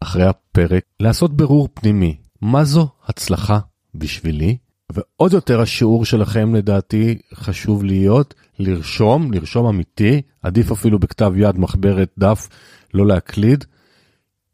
[0.00, 3.58] אחרי הפרק, לעשות ברור פנימי, מה זו הצלחה
[3.94, 4.56] בשבילי,
[4.92, 12.10] ועוד יותר השיעור שלכם לדעתי חשוב להיות לרשום, לרשום אמיתי, עדיף אפילו בכתב יד, מחברת,
[12.18, 12.48] דף,
[12.94, 13.64] לא להקליד.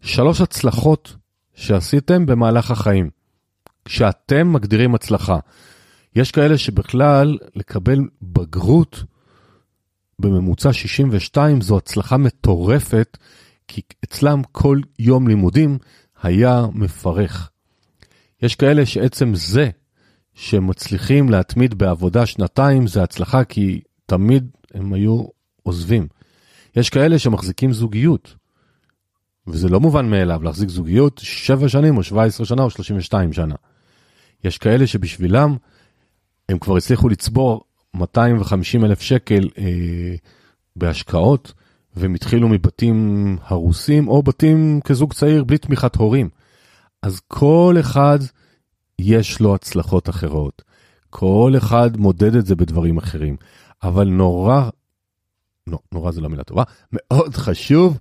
[0.01, 1.17] שלוש הצלחות
[1.55, 3.11] שעשיתם במהלך החיים,
[3.85, 5.39] כשאתם מגדירים הצלחה.
[6.17, 9.05] יש כאלה שבכלל לקבל בגרות
[10.19, 13.19] בממוצע 62 זו הצלחה מטורפת,
[13.69, 15.79] כי אצלם כל יום לימודים
[16.23, 17.51] היה מפרך.
[18.43, 19.71] יש כאלה שעצם זה
[20.39, 25.25] שהם מצליחים להתמיד בעבודה שנתיים זה הצלחה כי תמיד הם היו
[25.63, 26.07] עוזבים.
[26.77, 28.35] יש כאלה שמחזיקים זוגיות,
[29.47, 33.55] וזה לא מובן מאליו להחזיק זוגיות 7 שנים או 17 שנה או 32 שנה.
[34.45, 35.57] יש כאלה שבשבילם
[36.49, 40.15] הם כבר הצליחו לצבור 250 אלף שקל אה,
[40.77, 41.53] בהשקעות,
[41.97, 46.29] והם התחילו מבתים הרוסים או בתים כזוג צעיר בלי תמיכת הורים.
[47.03, 48.19] אז כל אחד
[48.99, 50.63] יש לו הצלחות אחרות.
[51.11, 53.37] כל אחד מודד את זה בדברים אחרים.
[53.83, 54.69] אבל נורא,
[55.67, 57.99] לא, נורא זה לא מילה טובה, מאוד חשוב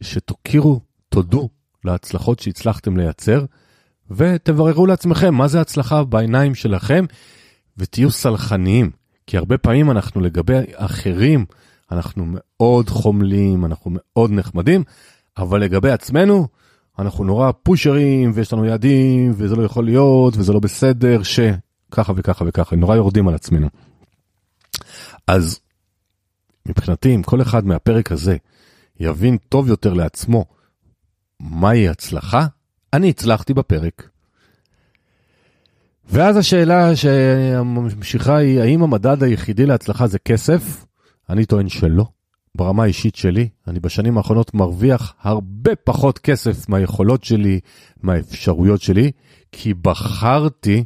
[0.00, 1.48] שתוקירו, תודו
[1.84, 3.44] להצלחות שהצלחתם לייצר,
[4.10, 7.04] ותבררו לעצמכם מה זה הצלחה בעיניים שלכם,
[7.76, 8.90] ותהיו סלחניים,
[9.26, 11.44] כי הרבה פעמים אנחנו לגבי אחרים,
[11.92, 14.84] אנחנו מאוד חומלים, אנחנו מאוד נחמדים,
[15.38, 16.48] אבל לגבי עצמנו,
[16.98, 22.44] אנחנו נורא פושרים, ויש לנו יעדים, וזה לא יכול להיות, וזה לא בסדר, שככה וככה
[22.48, 23.68] וככה, נורא יורדים על עצמנו.
[25.26, 25.60] אז
[26.66, 28.36] מבחינתי, אם כל אחד מהפרק הזה
[29.00, 30.44] יבין טוב יותר לעצמו
[31.40, 32.46] מהי הצלחה,
[32.92, 34.08] אני הצלחתי בפרק.
[36.04, 40.86] ואז השאלה שממשיכה היא, האם המדד היחידי להצלחה זה כסף?
[41.30, 42.06] אני טוען שלא.
[42.56, 47.60] ברמה האישית שלי, אני בשנים האחרונות מרוויח הרבה פחות כסף מהיכולות שלי,
[48.02, 49.10] מהאפשרויות שלי,
[49.52, 50.84] כי בחרתי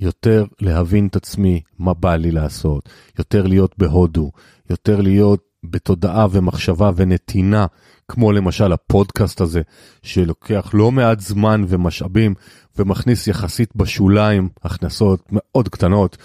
[0.00, 4.30] יותר להבין את עצמי, מה בא לי לעשות, יותר להיות בהודו,
[4.70, 7.66] יותר להיות בתודעה ומחשבה ונתינה,
[8.08, 9.62] כמו למשל הפודקאסט הזה,
[10.02, 12.34] שלוקח לא מעט זמן ומשאבים
[12.78, 16.16] ומכניס יחסית בשוליים הכנסות מאוד קטנות,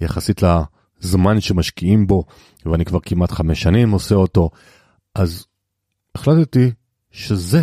[0.00, 0.42] יחסית
[1.02, 2.24] לזמן שמשקיעים בו,
[2.66, 4.50] ואני כבר כמעט חמש שנים עושה אותו,
[5.14, 5.46] אז
[6.14, 6.70] החלטתי
[7.10, 7.62] שזה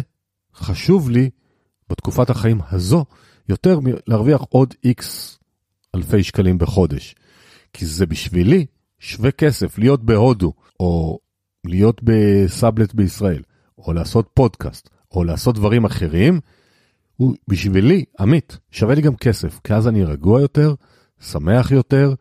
[0.55, 1.29] חשוב לי
[1.89, 3.05] בתקופת החיים הזו,
[3.49, 5.39] יותר מלהרוויח עוד איקס
[5.95, 7.15] אלפי שקלים בחודש.
[7.73, 8.65] כי זה בשבילי
[8.99, 11.19] שווה כסף להיות בהודו, או
[11.65, 13.41] להיות בסאבלט בישראל,
[13.77, 16.39] או לעשות פודקאסט, או לעשות דברים אחרים,
[17.15, 20.75] הוא בשבילי, עמית, שווה לי גם כסף, כי אז אני רגוע יותר,
[21.19, 22.13] שמח יותר,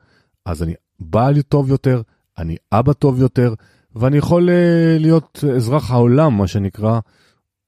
[0.45, 2.03] אז אני בעל טוב יותר,
[2.39, 3.55] אני אבא טוב יותר,
[3.95, 4.53] ואני יכול uh,
[5.01, 7.01] להיות אזרח העולם, מה שנקרא,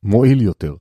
[0.03, 0.75] מועיל יותר.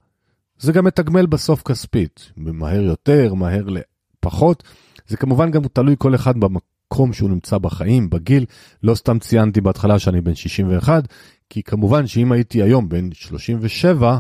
[0.58, 4.64] זה גם מתגמל בסוף כספית, מהר יותר, מהר לפחות.
[5.08, 8.46] זה כמובן גם תלוי כל אחד במקום שהוא נמצא בחיים, בגיל.
[8.84, 11.04] לא סתם ציינתי בהתחלה שאני בן 61,
[11.50, 14.18] כי כמובן שאם הייתי היום בן 37,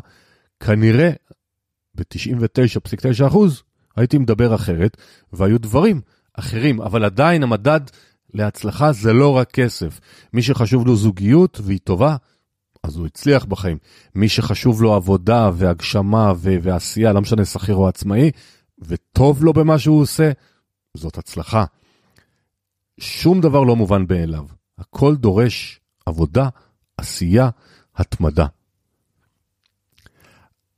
[0.59, 1.11] כנראה
[1.95, 3.37] ב-99.9%
[3.95, 4.97] הייתי מדבר אחרת,
[5.33, 6.01] והיו דברים
[6.33, 7.81] אחרים, אבל עדיין המדד
[8.33, 9.99] להצלחה זה לא רק כסף.
[10.33, 12.15] מי שחשוב לו זוגיות והיא טובה,
[12.83, 13.77] אז הוא הצליח בחיים.
[14.15, 18.31] מי שחשוב לו עבודה והגשמה ו- ועשייה, לא משנה שכיר או עצמאי,
[18.79, 20.31] וטוב לו במה שהוא עושה,
[20.93, 21.65] זאת הצלחה.
[22.99, 24.45] שום דבר לא מובן מאליו.
[24.77, 26.49] הכל דורש עבודה,
[26.97, 27.49] עשייה,
[27.95, 28.45] התמדה.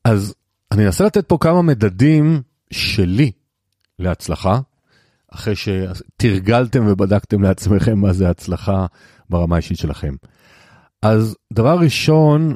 [0.04, 0.36] אז
[0.72, 3.32] אני אנסה לתת פה כמה מדדים שלי
[4.00, 4.60] להצלחה,
[5.36, 8.86] אחרי שתרגלתם ובדקתם לעצמכם מה זה הצלחה
[9.30, 10.15] ברמה האישית שלכם.
[11.02, 12.54] אז דבר ראשון,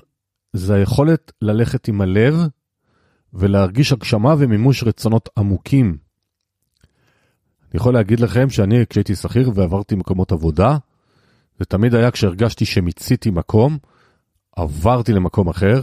[0.54, 2.36] זה היכולת ללכת עם הלב
[3.34, 5.98] ולהרגיש הגשמה ומימוש רצונות עמוקים.
[7.72, 10.78] אני יכול להגיד לכם שאני, כשהייתי שכיר ועברתי מקומות עבודה,
[11.60, 13.78] זה תמיד היה כשהרגשתי שמיציתי מקום,
[14.56, 15.82] עברתי למקום אחר,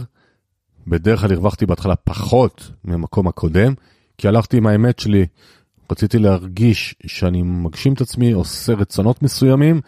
[0.87, 3.73] בדרך כלל הרווחתי בהתחלה פחות ממקום הקודם,
[4.17, 5.25] כי הלכתי עם האמת שלי,
[5.91, 9.81] רציתי להרגיש שאני מגשים את עצמי, עושה רצונות מסוימים,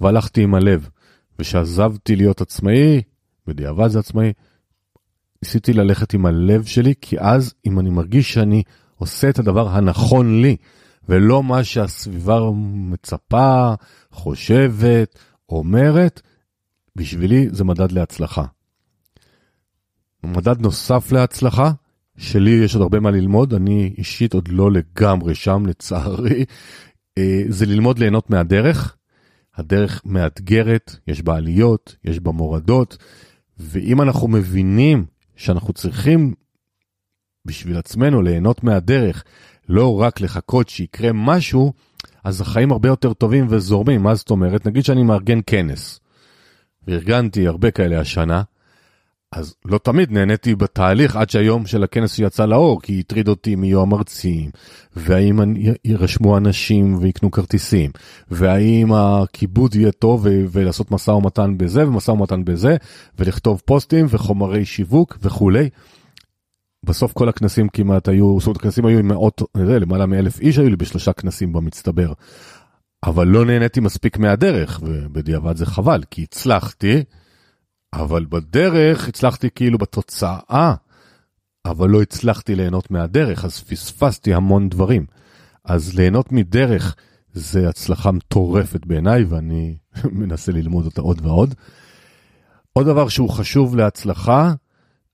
[0.00, 0.88] והלכתי עם הלב.
[1.38, 3.02] וכשעזבתי להיות עצמאי,
[3.46, 4.32] בדיעבד זה עצמאי,
[5.42, 8.62] ניסיתי ללכת עם הלב שלי, כי אז אם אני מרגיש שאני
[8.96, 10.56] עושה את הדבר הנכון לי,
[11.08, 12.40] ולא מה שהסביבה
[12.74, 13.74] מצפה,
[14.10, 16.22] חושבת, אומרת,
[16.96, 18.44] בשבילי זה מדד להצלחה.
[20.24, 21.72] מדד נוסף להצלחה,
[22.18, 26.44] שלי יש עוד הרבה מה ללמוד, אני אישית עוד לא לגמרי שם לצערי,
[27.18, 28.96] אה, זה ללמוד ליהנות מהדרך.
[29.56, 32.96] הדרך מאתגרת, יש בה עליות, יש בה מורדות,
[33.58, 35.04] ואם אנחנו מבינים
[35.36, 36.34] שאנחנו צריכים
[37.44, 39.24] בשביל עצמנו ליהנות מהדרך,
[39.68, 41.72] לא רק לחכות שיקרה משהו,
[42.24, 44.02] אז החיים הרבה יותר טובים וזורמים.
[44.02, 44.66] מה זאת אומרת?
[44.66, 46.00] נגיד שאני מארגן כנס,
[46.86, 48.42] וארגנתי הרבה כאלה השנה,
[49.32, 53.66] אז לא תמיד נהניתי בתהליך עד שהיום של הכנס יצא לאור, כי הטריד אותי מי
[53.66, 54.50] יהיו המרצים,
[54.96, 55.38] והאם
[55.84, 57.90] יירשמו אנשים ויקנו כרטיסים,
[58.30, 62.76] והאם הכיבוד יהיה טוב ולעשות משא ומתן בזה ומשא ומתן בזה,
[63.18, 65.68] ולכתוב פוסטים וחומרי שיווק וכולי.
[66.84, 70.58] בסוף כל הכנסים כמעט היו, זאת אומרת הכנסים היו עם מאות, נראה, למעלה מאלף איש
[70.58, 72.12] היו לי בשלושה כנסים במצטבר.
[73.04, 77.02] אבל לא נהניתי מספיק מהדרך, ובדיעבד זה חבל, כי הצלחתי.
[78.00, 80.74] אבל בדרך הצלחתי כאילו בתוצאה,
[81.64, 85.06] אבל לא הצלחתי ליהנות מהדרך, אז פספסתי המון דברים.
[85.64, 86.96] אז ליהנות מדרך
[87.32, 89.76] זה הצלחה מטורפת בעיניי, ואני
[90.20, 91.54] מנסה ללמוד אותה עוד ועוד.
[92.72, 94.54] עוד דבר שהוא חשוב להצלחה,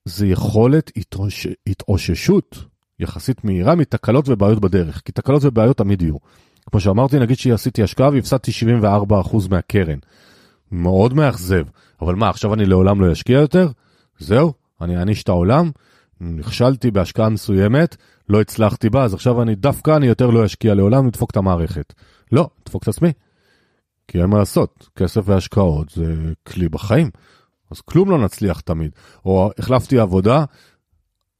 [0.04, 1.46] זה יכולת התאוש...
[1.66, 2.64] התאוששות
[3.00, 6.16] יחסית מהירה מתקלות ובעיות בדרך, כי תקלות ובעיות תמיד יהיו.
[6.70, 9.98] כמו שאמרתי, נגיד שעשיתי השקעה והפסדתי 74% מהקרן.
[10.72, 11.64] מאוד מאכזב.
[12.02, 13.68] אבל מה, עכשיו אני לעולם לא אשקיע יותר?
[14.18, 15.70] זהו, אני אעניש את העולם?
[16.20, 17.96] נכשלתי בהשקעה מסוימת,
[18.28, 21.92] לא הצלחתי בה, אז עכשיו אני דווקא, אני יותר לא אשקיע לעולם, נדפוק את המערכת.
[22.32, 23.12] לא, נדפוק את עצמי.
[24.08, 26.14] כי אין מה לעשות, כסף והשקעות זה
[26.46, 27.10] כלי בחיים.
[27.70, 28.90] אז כלום לא נצליח תמיד.
[29.24, 30.44] או החלפתי עבודה,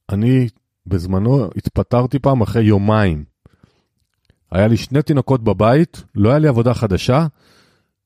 [0.08, 0.48] אני
[0.86, 3.24] בזמנו התפטרתי פעם אחרי יומיים.
[4.50, 7.26] היה לי שני תינוקות בבית, לא היה לי עבודה חדשה,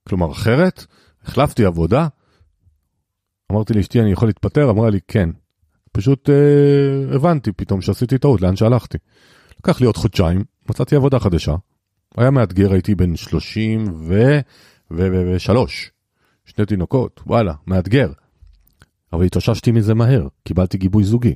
[0.08, 0.86] כלומר אחרת,
[1.26, 2.08] החלפתי עבודה,
[3.52, 4.70] אמרתי לאשתי, אני יכול להתפטר?
[4.70, 5.30] אמרה לי, כן.
[5.92, 6.34] פשוט אה,
[7.14, 8.98] הבנתי פתאום שעשיתי טעות, לאן שהלכתי.
[9.58, 11.54] לקח לי עוד חודשיים, מצאתי עבודה חדשה.
[12.16, 15.90] היה מאתגר, הייתי בן 33,
[16.44, 18.12] שני תינוקות, וואלה, מאתגר.
[19.12, 21.34] אבל התאוששתי מזה מהר, קיבלתי גיבוי זוגי.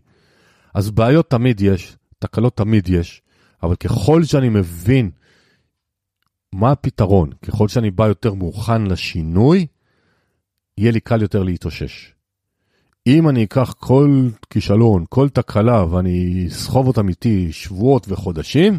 [0.74, 3.22] אז בעיות תמיד יש, תקלות תמיד יש,
[3.62, 5.10] אבל ככל שאני מבין
[6.52, 9.66] מה הפתרון, ככל שאני בא יותר מוכן לשינוי,
[10.80, 12.12] יהיה לי קל יותר להתאושש.
[13.06, 18.78] אם אני אקח כל כישלון, כל תקלה, ואני אסחוב אותם איתי שבועות וחודשים,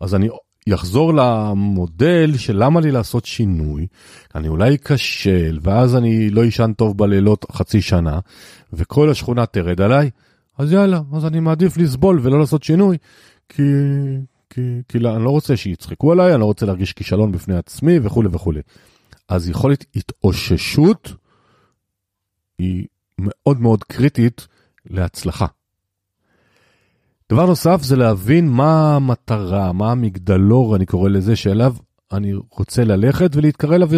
[0.00, 0.28] אז אני
[0.74, 3.86] אחזור למודל של למה לי לעשות שינוי,
[4.34, 8.18] אני אולי אכשל, ואז אני לא אשן טוב בלילות חצי שנה,
[8.72, 10.10] וכל השכונה תרד עליי,
[10.58, 12.96] אז יאללה, אז אני מעדיף לסבול ולא לעשות שינוי,
[13.48, 13.62] כי,
[14.50, 18.28] כי, כי אני לא רוצה שיצחקו עליי, אני לא רוצה להרגיש כישלון בפני עצמי וכולי
[18.32, 18.60] וכולי.
[19.30, 21.12] אז יכולת התאוששות
[22.58, 22.86] היא
[23.18, 24.46] מאוד מאוד קריטית
[24.86, 25.46] להצלחה.
[27.30, 31.74] דבר נוסף זה להבין מה המטרה, מה המגדלור, אני קורא לזה, שאליו
[32.12, 33.88] אני רוצה ללכת ולהתקרא אליו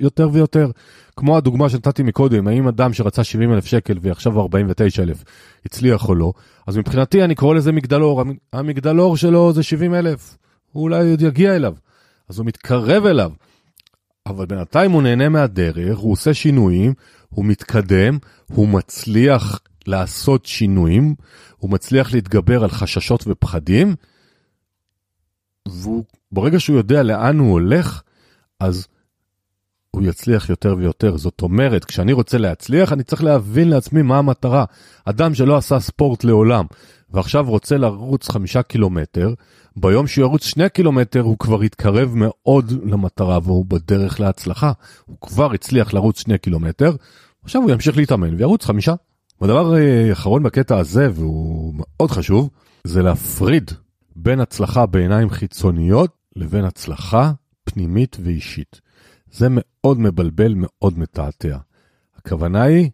[0.00, 0.70] יותר ויותר.
[1.16, 5.24] כמו הדוגמה שנתתי מקודם, האם אדם שרצה 70 אלף שקל ועכשיו 49 אלף
[5.66, 6.32] הצליח או לא,
[6.66, 8.22] אז מבחינתי אני קורא לזה מגדלור,
[8.52, 10.36] המגדלור שלו זה 70 אלף,
[10.72, 11.74] הוא אולי עוד יגיע אליו,
[12.28, 13.32] אז הוא מתקרב אליו.
[14.28, 16.94] אבל בינתיים הוא נהנה מהדרך, הוא עושה שינויים,
[17.28, 18.18] הוא מתקדם,
[18.52, 21.14] הוא מצליח לעשות שינויים,
[21.56, 23.94] הוא מצליח להתגבר על חששות ופחדים,
[25.68, 28.02] וברגע שהוא יודע לאן הוא הולך,
[28.60, 28.86] אז
[29.90, 31.16] הוא יצליח יותר ויותר.
[31.16, 34.64] זאת אומרת, כשאני רוצה להצליח, אני צריך להבין לעצמי מה המטרה.
[35.04, 36.64] אדם שלא עשה ספורט לעולם,
[37.10, 39.34] ועכשיו רוצה לרוץ חמישה קילומטר,
[39.76, 44.72] ביום שהוא ירוץ שני קילומטר הוא כבר יתקרב מאוד למטרה והוא בדרך להצלחה.
[45.06, 46.96] הוא כבר הצליח לרוץ שני קילומטר,
[47.44, 48.94] עכשיו הוא ימשיך להתאמן וירוץ חמישה.
[49.40, 52.50] והדבר אה, האחרון בקטע הזה, והוא מאוד חשוב,
[52.84, 53.70] זה להפריד
[54.16, 57.32] בין הצלחה בעיניים חיצוניות לבין הצלחה
[57.64, 58.80] פנימית ואישית.
[59.32, 61.58] זה מאוד מבלבל, מאוד מתעתע.
[62.16, 62.90] הכוונה היא,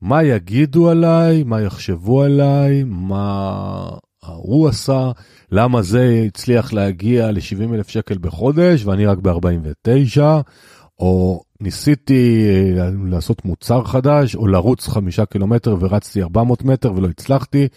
[0.00, 3.88] מה יגידו עליי, מה יחשבו עליי, מה
[4.26, 5.10] הוא עשה,
[5.52, 10.20] למה זה הצליח להגיע ל-70 אלף שקל בחודש ואני רק ב-49,
[10.98, 12.46] או ניסיתי
[12.78, 17.68] אה, לעשות מוצר חדש, או לרוץ חמישה קילומטר ורצתי 400 מטר ולא הצלחתי,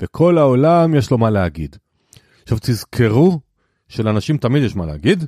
[0.00, 1.76] וכל העולם יש לו מה להגיד.
[2.42, 3.40] עכשיו תזכרו
[3.88, 5.24] שלאנשים תמיד יש מה להגיד,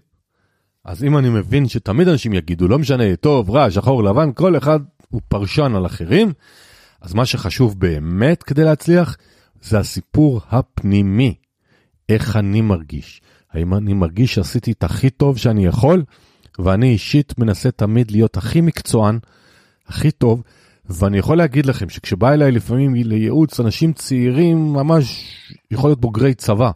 [0.84, 4.80] אז אם אני מבין שתמיד אנשים יגידו, לא משנה, טוב, רע, שחור, לבן, כל אחד
[5.08, 6.32] הוא פרשן על אחרים,
[7.00, 9.16] אז מה שחשוב באמת כדי להצליח,
[9.62, 11.34] זה הסיפור הפנימי.
[12.08, 13.20] איך אני מרגיש?
[13.52, 16.04] האם אני מרגיש שעשיתי את הכי טוב שאני יכול?
[16.58, 19.18] ואני אישית מנסה תמיד להיות הכי מקצוען,
[19.86, 20.42] הכי טוב,
[20.84, 25.26] ואני יכול להגיד לכם שכשבא אליי לפעמים לייעוץ אנשים צעירים, ממש
[25.70, 26.70] יכול להיות בוגרי צבא,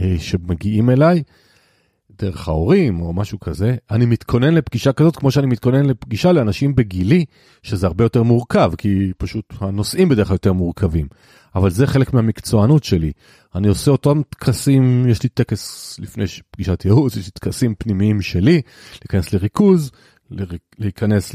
[0.00, 1.22] אה, שמגיעים אליי,
[2.20, 7.24] דרך ההורים או משהו כזה, אני מתכונן לפגישה כזאת כמו שאני מתכונן לפגישה לאנשים בגילי,
[7.62, 11.06] שזה הרבה יותר מורכב, כי פשוט הנושאים בדרך כלל יותר מורכבים.
[11.54, 13.12] אבל זה חלק מהמקצוענות שלי.
[13.54, 18.60] אני עושה אותם טקסים, יש לי טקס לפני פגישת ייעוץ, יש לי טקסים פנימיים שלי,
[18.92, 19.90] להיכנס לריכוז,
[20.78, 21.34] להיכנס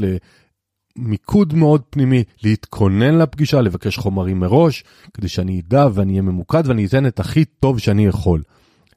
[0.96, 6.86] מיקוד מאוד פנימי, להתכונן לפגישה, לבקש חומרים מראש, כדי שאני אדע ואני אהיה ממוקד ואני
[6.86, 8.42] אתן את הכי טוב שאני יכול.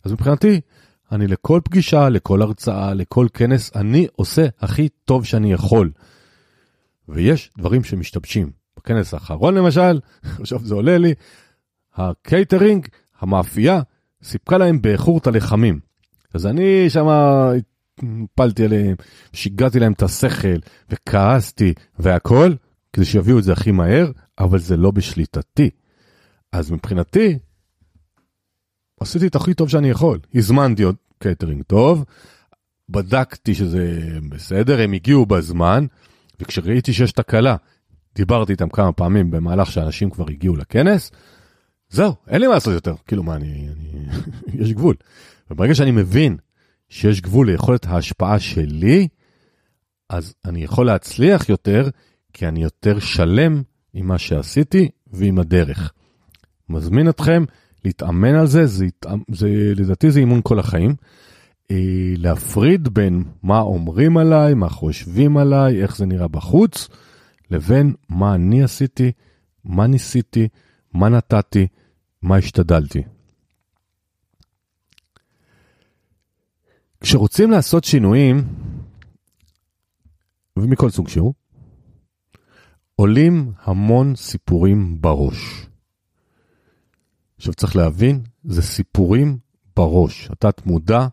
[0.03, 0.61] אז מבחינתי,
[1.11, 5.91] אני לכל פגישה, לכל הרצאה, לכל כנס, אני עושה הכי טוב שאני יכול.
[7.09, 8.51] ויש דברים שמשתבשים.
[8.77, 9.99] בכנס האחרון למשל,
[10.41, 11.13] עכשיו זה עולה לי,
[11.95, 12.87] הקייטרינג,
[13.19, 13.81] המאפייה,
[14.23, 15.79] סיפקה להם באיחור את הלחמים.
[16.33, 17.51] אז אני שמה
[17.97, 18.95] הפעלתי עליהם,
[19.33, 20.57] שיגעתי להם את השכל,
[20.89, 22.53] וכעסתי והכל,
[22.93, 25.69] כדי שיביאו את זה הכי מהר, אבל זה לא בשליטתי.
[26.51, 27.39] אז מבחינתי,
[28.99, 30.19] עשיתי את הכי טוב שאני יכול.
[30.35, 32.05] הזמנתי עוד קייטרינג טוב,
[32.89, 35.85] בדקתי שזה בסדר, הם הגיעו בזמן,
[36.39, 37.55] וכשראיתי שיש תקלה,
[38.15, 41.11] דיברתי איתם כמה פעמים במהלך שאנשים כבר הגיעו לכנס,
[41.89, 42.93] זהו, אין לי מה לעשות יותר.
[43.07, 43.69] כאילו, מה, אני...
[43.69, 44.05] אני...
[44.63, 44.95] יש גבול.
[45.51, 46.37] וברגע שאני מבין
[46.89, 49.07] שיש גבול ליכולת ההשפעה שלי,
[50.09, 51.89] אז אני יכול להצליח יותר,
[52.33, 53.61] כי אני יותר שלם
[53.93, 55.93] עם מה שעשיתי ועם הדרך.
[56.69, 57.43] מזמין אתכם
[57.85, 58.85] להתאמן על זה, זה,
[59.31, 60.95] זה לדעתי זה אימון כל החיים.
[61.71, 66.87] אה, להפריד בין מה אומרים עליי, מה חושבים עליי, איך זה נראה בחוץ,
[67.51, 69.11] לבין מה אני עשיתי,
[69.63, 70.47] מה ניסיתי,
[70.93, 71.67] מה נתתי,
[72.21, 73.03] מה השתדלתי.
[77.01, 78.47] כשרוצים לעשות שינויים,
[80.57, 81.33] ומכל סוג שהוא,
[82.95, 85.68] עולים המון סיפורים בראש.
[87.39, 89.37] עכשיו צריך להבין, זה סיפורים
[89.75, 90.29] בראש.
[90.31, 91.07] התת מודע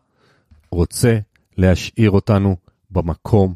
[0.71, 1.19] רוצה
[1.57, 2.55] להשאיר אותנו
[2.91, 3.53] במקום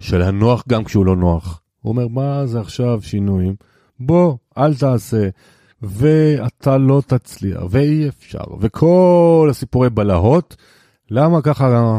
[0.00, 1.60] של הנוח גם כשהוא לא נוח.
[1.80, 3.54] הוא אומר, מה זה עכשיו שינויים?
[4.00, 5.28] בוא, אל תעשה,
[5.82, 10.56] ואתה לא תצליח, ואי אפשר, וכל הסיפורי בלהות
[11.10, 11.98] למה ככה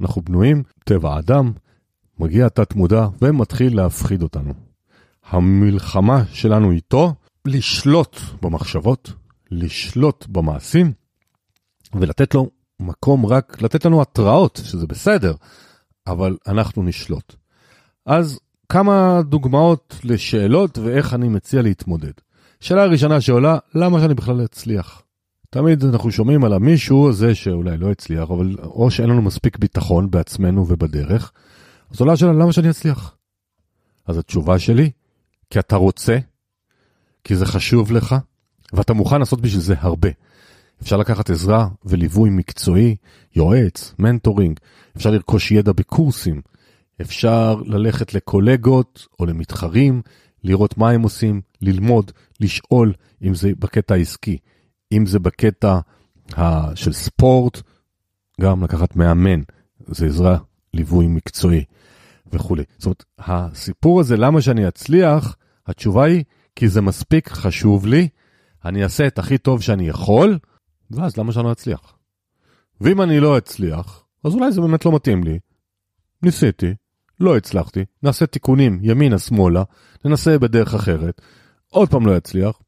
[0.00, 0.62] אנחנו בנויים?
[0.84, 1.52] טבע האדם,
[2.18, 4.52] מגיע תת מודע ומתחיל להפחיד אותנו.
[5.30, 7.14] המלחמה שלנו איתו,
[7.46, 9.12] לשלוט במחשבות,
[9.52, 10.92] לשלוט במעשים,
[11.94, 15.34] ולתת לו מקום רק, לתת לנו התראות, שזה בסדר,
[16.06, 17.34] אבל אנחנו נשלוט.
[18.06, 22.12] אז כמה דוגמאות לשאלות ואיך אני מציע להתמודד.
[22.60, 25.02] שאלה הראשונה שעולה, למה שאני בכלל אצליח?
[25.50, 30.10] תמיד אנחנו שומעים על המישהו הזה שאולי לא הצליח, אבל או שאין לנו מספיק ביטחון
[30.10, 31.32] בעצמנו ובדרך,
[31.90, 33.16] אז עולה השאלה, למה שאני אצליח?
[34.06, 34.90] אז התשובה שלי,
[35.50, 36.18] כי אתה רוצה,
[37.24, 38.16] כי זה חשוב לך,
[38.72, 40.08] ואתה מוכן לעשות בשביל זה הרבה.
[40.82, 42.96] אפשר לקחת עזרה וליווי מקצועי,
[43.36, 44.60] יועץ, מנטורינג,
[44.96, 46.40] אפשר לרכוש ידע בקורסים,
[47.00, 50.02] אפשר ללכת לקולגות או למתחרים,
[50.44, 54.38] לראות מה הם עושים, ללמוד, לשאול אם זה בקטע העסקי.
[54.92, 55.78] אם זה בקטע.
[56.74, 57.62] של ספורט,
[58.40, 59.40] גם לקחת מאמן,
[59.86, 60.38] זה עזרה,
[60.74, 61.64] ליווי מקצועי
[62.32, 62.62] וכולי.
[62.78, 66.24] זאת אומרת, הסיפור הזה, למה שאני אצליח, התשובה היא,
[66.56, 68.08] כי זה מספיק חשוב לי,
[68.64, 70.38] אני אעשה את הכי טוב שאני יכול,
[70.90, 71.96] ואז למה שאני לא אצליח?
[72.80, 75.38] ואם אני לא אצליח, אז אולי זה באמת לא מתאים לי.
[76.22, 76.74] ניסיתי,
[77.20, 79.62] לא הצלחתי, נעשה תיקונים ימינה שמאלה,
[80.04, 81.20] ננסה בדרך אחרת,
[81.70, 82.58] עוד פעם לא יצליח,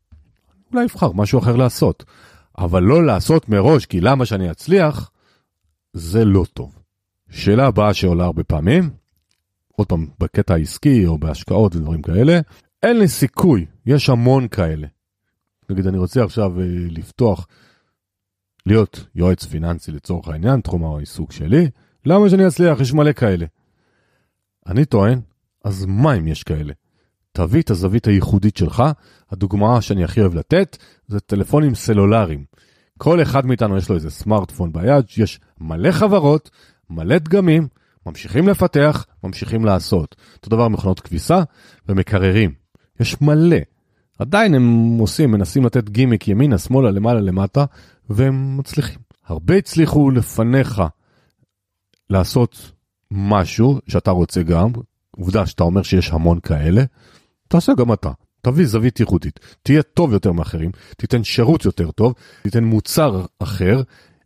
[0.73, 2.05] אולי אבחר משהו אחר לעשות.
[2.59, 5.11] אבל לא לעשות מראש, כי למה שאני אצליח,
[5.93, 6.79] זה לא טוב.
[7.31, 8.91] שאלה הבאה שעולה הרבה פעמים,
[9.77, 12.41] עוד פעם, בקטע העסקי או בהשקעות ודברים כאלה,
[12.83, 14.87] אין לי סיכוי, יש המון כאלה.
[15.71, 17.47] נגיד, אני רוצה עכשיו אה, לפתוח,
[18.67, 21.71] להיות יועץ פיננסי לצורך העניין, תחום העיסוק שלי,
[22.07, 22.81] למה שאני אצליח?
[22.81, 23.47] יש מלא כאלה.
[24.67, 25.21] אני טוען,
[25.65, 26.73] אז מה אם יש כאלה?
[27.33, 28.83] תביא את הזווית הייחודית שלך.
[29.31, 30.77] הדוגמה שאני הכי אוהב לתת
[31.09, 32.45] זה טלפונים סלולריים.
[32.99, 36.51] כל אחד מאיתנו יש לו איזה סמארטפון ביד, יש מלא חברות,
[36.91, 37.69] מלא דגמים,
[38.07, 40.17] ממשיכים לפתח, ממשיכים לעשות.
[40.37, 41.43] אותו דבר מכונות כביסה
[41.89, 42.53] ומקררים.
[43.01, 43.57] יש מלא.
[44.19, 47.65] עדיין הם עושים, מנסים לתת גימיק ימינה, שמאלה, למעלה, למטה,
[48.11, 48.99] והם מצליחים.
[49.27, 50.83] הרבה הצליחו לפניך
[52.11, 52.73] לעשות
[53.11, 54.71] משהו שאתה רוצה גם,
[55.11, 56.85] עובדה שאתה אומר שיש המון כאלה,
[57.49, 58.11] תעשה גם אתה.
[58.43, 63.83] תביא זווית ייחודית, תהיה טוב יותר מאחרים, תיתן שירות יותר טוב, תיתן מוצר אחר.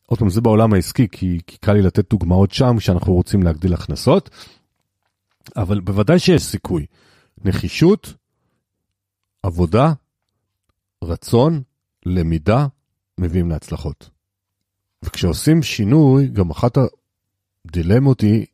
[0.07, 3.75] עוד פעם, זה בעולם העסקי, כי, כי קל לי לתת דוגמאות שם כשאנחנו רוצים להגדיל
[3.75, 4.31] הכנסות,
[5.57, 6.87] אבל בוודאי שיש סיכוי.
[7.45, 8.15] נחישות,
[9.43, 9.93] עבודה,
[11.05, 11.63] רצון,
[12.07, 12.67] למידה,
[13.21, 14.11] מביאים להצלחות.
[15.05, 16.79] וכשעושים שינוי, גם אחת
[17.67, 18.47] הדילמות היא,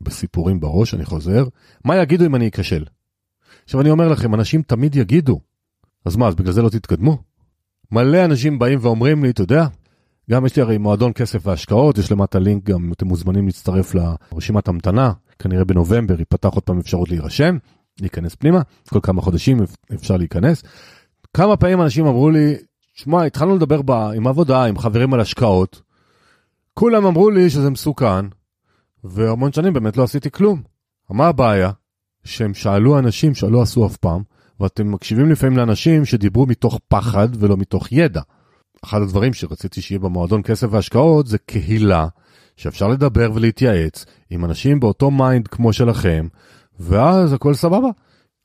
[0.00, 1.44] בסיפורים בראש, אני חוזר,
[1.84, 2.84] מה יגידו אם אני אכשל?
[3.64, 5.40] עכשיו אני אומר לכם, אנשים תמיד יגידו,
[6.04, 7.22] אז מה, אז בגלל זה לא תתקדמו?
[7.92, 9.66] מלא אנשים באים ואומרים לי, אתה יודע,
[10.30, 14.68] גם יש לי הרי מועדון כסף והשקעות, יש למטה לינק גם, אתם מוזמנים להצטרף לרשימת
[14.68, 17.58] המתנה, כנראה בנובמבר ייפתח עוד פעם אפשרות להירשם,
[18.02, 19.58] להיכנס פנימה, כל כמה חודשים
[19.94, 20.62] אפשר להיכנס.
[21.34, 22.54] כמה פעמים אנשים אמרו לי,
[22.94, 25.82] שמע, התחלנו לדבר בה, עם עבודה, עם חברים על השקעות,
[26.74, 28.26] כולם אמרו לי שזה מסוכן,
[29.04, 30.62] והמון שנים באמת לא עשיתי כלום.
[31.10, 31.70] מה הבעיה?
[32.24, 34.22] שהם שאלו אנשים שלא עשו אף פעם,
[34.60, 38.20] ואתם מקשיבים לפעמים לאנשים שדיברו מתוך פחד ולא מתוך ידע.
[38.84, 42.06] אחד הדברים שרציתי שיהיה במועדון כסף והשקעות זה קהילה
[42.56, 46.26] שאפשר לדבר ולהתייעץ עם אנשים באותו mind כמו שלכם,
[46.82, 47.88] ואז הכל סבבה.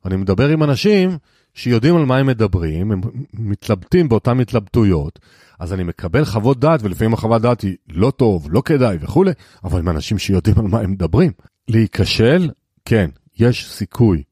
[0.06, 1.18] אני מדבר עם אנשים
[1.54, 3.02] שיודעים על מה הם מדברים, הם
[3.34, 5.20] מתלבטים באותן התלבטויות,
[5.60, 9.32] אז אני מקבל חוות דעת, ולפעמים החוות דעת היא לא טוב, לא כדאי וכולי,
[9.64, 11.32] אבל עם אנשים שיודעים על מה הם מדברים.
[11.68, 12.50] להיכשל,
[12.86, 13.10] כן,
[13.40, 14.24] יש סיכוי.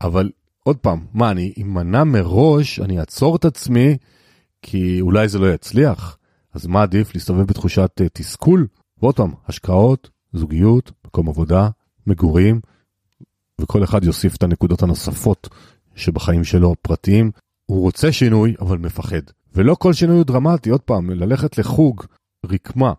[0.00, 0.30] אבל
[0.64, 3.96] עוד פעם, מה, אני אמנע מראש, אני אעצור את עצמי,
[4.62, 6.18] כי אולי זה לא יצליח?
[6.54, 8.66] אז מה עדיף, להסתובב בתחושת uh, תסכול?
[9.02, 11.68] ועוד פעם, השקעות, זוגיות, מקום עבודה,
[12.06, 12.60] מגורים,
[13.60, 15.48] וכל אחד יוסיף את הנקודות הנוספות
[15.94, 17.30] שבחיים שלו פרטיים.
[17.66, 19.20] הוא רוצה שינוי, אבל מפחד.
[19.54, 22.04] ולא כל שינוי הוא דרמטי, עוד פעם, ללכת לחוג,
[22.46, 22.92] רקמה,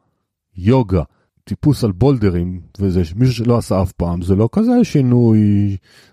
[0.57, 1.03] יוגה,
[1.43, 5.39] טיפוס על בולדרים, וזה מישהו שלא עשה אף פעם, זה לא כזה שינוי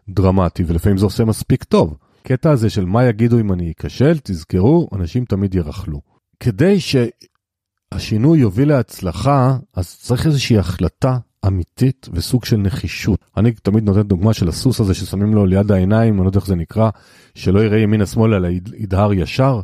[0.09, 1.97] דרמטי, ולפעמים זה עושה מספיק טוב.
[2.23, 6.01] קטע הזה של מה יגידו אם אני אכשל, תזכרו, אנשים תמיד ירכלו.
[6.41, 13.25] כדי שהשינוי יוביל להצלחה, אז צריך איזושהי החלטה אמיתית וסוג של נחישות.
[13.37, 16.47] אני תמיד נותן דוגמה של הסוס הזה ששמים לו ליד העיניים, אני לא יודע איך
[16.47, 16.91] זה נקרא,
[17.35, 19.61] שלא יראה ימינה שמאלה אלא ידהר ישר.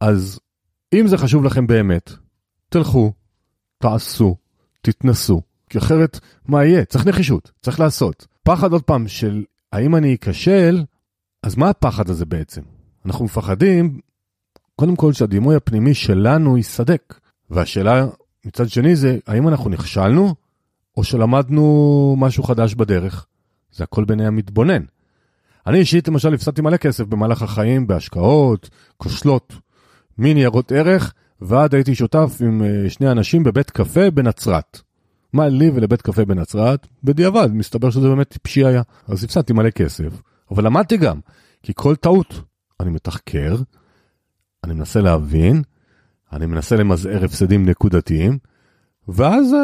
[0.00, 0.40] אז
[0.92, 2.12] אם זה חשוב לכם באמת,
[2.68, 3.12] תלכו,
[3.78, 4.36] תעשו,
[4.82, 6.84] תתנסו, כי אחרת מה יהיה?
[6.84, 8.26] צריך נחישות, צריך לעשות.
[8.42, 10.84] פחד עוד פעם של האם אני אכשל,
[11.42, 12.62] אז מה הפחד הזה בעצם?
[13.06, 14.00] אנחנו מפחדים,
[14.76, 17.20] קודם כל שהדימוי הפנימי שלנו ייסדק.
[17.50, 18.06] והשאלה
[18.44, 20.34] מצד שני זה, האם אנחנו נכשלנו,
[20.96, 23.26] או שלמדנו משהו חדש בדרך?
[23.72, 24.82] זה הכל בעיני המתבונן.
[25.66, 29.52] אני אישית למשל הפסדתי מלא כסף במהלך החיים בהשקעות, כושלות,
[30.18, 34.80] מניירות ערך, ועד הייתי שותף עם אה, שני אנשים בבית קפה בנצרת.
[35.32, 36.86] מה לי ולבית קפה בנצרת?
[37.04, 38.82] בדיעבד, מסתבר שזה באמת טיפשי היה.
[39.08, 40.20] אז הפסדתי מלא כסף,
[40.50, 41.20] אבל למדתי גם,
[41.62, 42.40] כי כל טעות
[42.80, 43.56] אני מתחקר,
[44.64, 45.62] אני מנסה להבין,
[46.32, 48.38] אני מנסה למזער הפסדים נקודתיים,
[49.08, 49.56] ואז uh,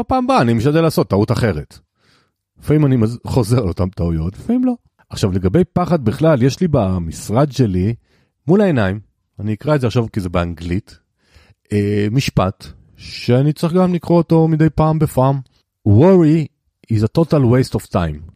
[0.00, 1.78] בפעם הבאה אני משתדל לעשות טעות אחרת.
[2.58, 2.96] לפעמים אני.
[3.26, 4.74] חוזר על אותן טעויות, לפעמים לא.
[5.08, 7.94] עכשיו לגבי פחד בכלל, יש לי במשרד שלי,
[8.48, 9.00] מול העיניים,
[9.40, 10.98] אני אקרא את זה עכשיו כי זה באנגלית,
[11.72, 12.66] אה, משפט
[12.96, 15.40] שאני צריך גם לקרוא אותו מדי פעם בפעם.
[15.88, 16.46] worry
[16.92, 18.30] is a total waste of time.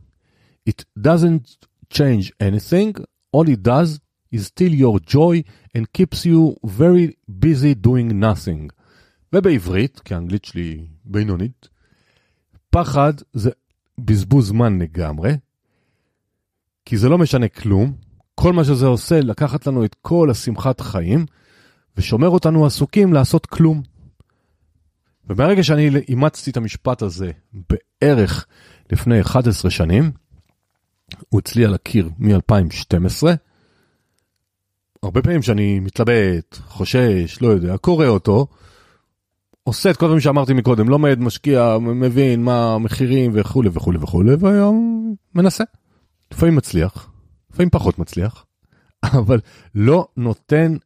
[0.69, 4.01] It doesn't change anything, all it does
[4.33, 5.43] is steal your joy
[5.75, 8.71] and keeps you very busy doing nothing.
[9.33, 11.69] ובעברית, כי האנגלית שלי בינונית,
[12.71, 13.51] פחד זה
[13.99, 15.33] בזבוז זמן לגמרי,
[16.85, 17.93] כי זה לא משנה כלום,
[18.35, 21.27] כל מה שזה עושה, לקחת לנו את כל השמחת חיים,
[21.97, 23.83] ושומר אותנו עסוקים לעשות כלום.
[25.27, 27.31] וברגע שאני אימצתי את המשפט הזה
[28.03, 28.47] בערך
[28.93, 30.11] לפני 11 שנים,
[31.29, 33.27] הוא אצלי על הקיר מ-2012,
[35.03, 38.47] הרבה פעמים שאני מתלבט, חושש, לא יודע, קורא אותו,
[39.63, 45.15] עושה את כל הדברים שאמרתי מקודם, לומד, משקיע, מבין מה המחירים וכולי וכולי וכולי, והיום
[45.35, 45.65] מנסה.
[46.33, 47.11] לפעמים מצליח,
[47.53, 48.47] לפעמים פחות מצליח,
[49.19, 49.41] אבל
[49.75, 50.77] לא נותן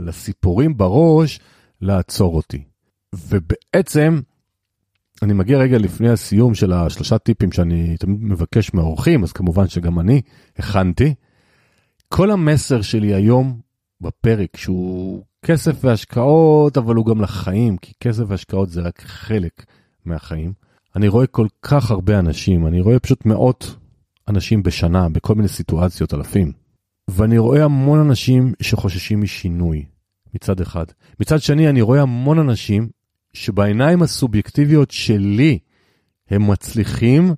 [0.00, 1.40] לסיפורים בראש
[1.80, 2.62] לעצור אותי.
[3.14, 4.20] ובעצם,
[5.22, 10.00] אני מגיע רגע לפני הסיום של השלושה טיפים שאני תמיד מבקש מהאורחים, אז כמובן שגם
[10.00, 10.22] אני
[10.58, 11.14] הכנתי.
[12.08, 13.60] כל המסר שלי היום
[14.00, 19.64] בפרק, שהוא כסף והשקעות, אבל הוא גם לחיים, כי כסף והשקעות זה רק חלק
[20.04, 20.52] מהחיים.
[20.96, 23.76] אני רואה כל כך הרבה אנשים, אני רואה פשוט מאות
[24.28, 26.52] אנשים בשנה, בכל מיני סיטואציות, אלפים.
[27.08, 29.84] ואני רואה המון אנשים שחוששים משינוי,
[30.34, 30.84] מצד אחד.
[31.20, 32.88] מצד שני, אני רואה המון אנשים
[33.32, 35.58] שבעיניים הסובייקטיביות שלי
[36.30, 37.34] הם מצליחים,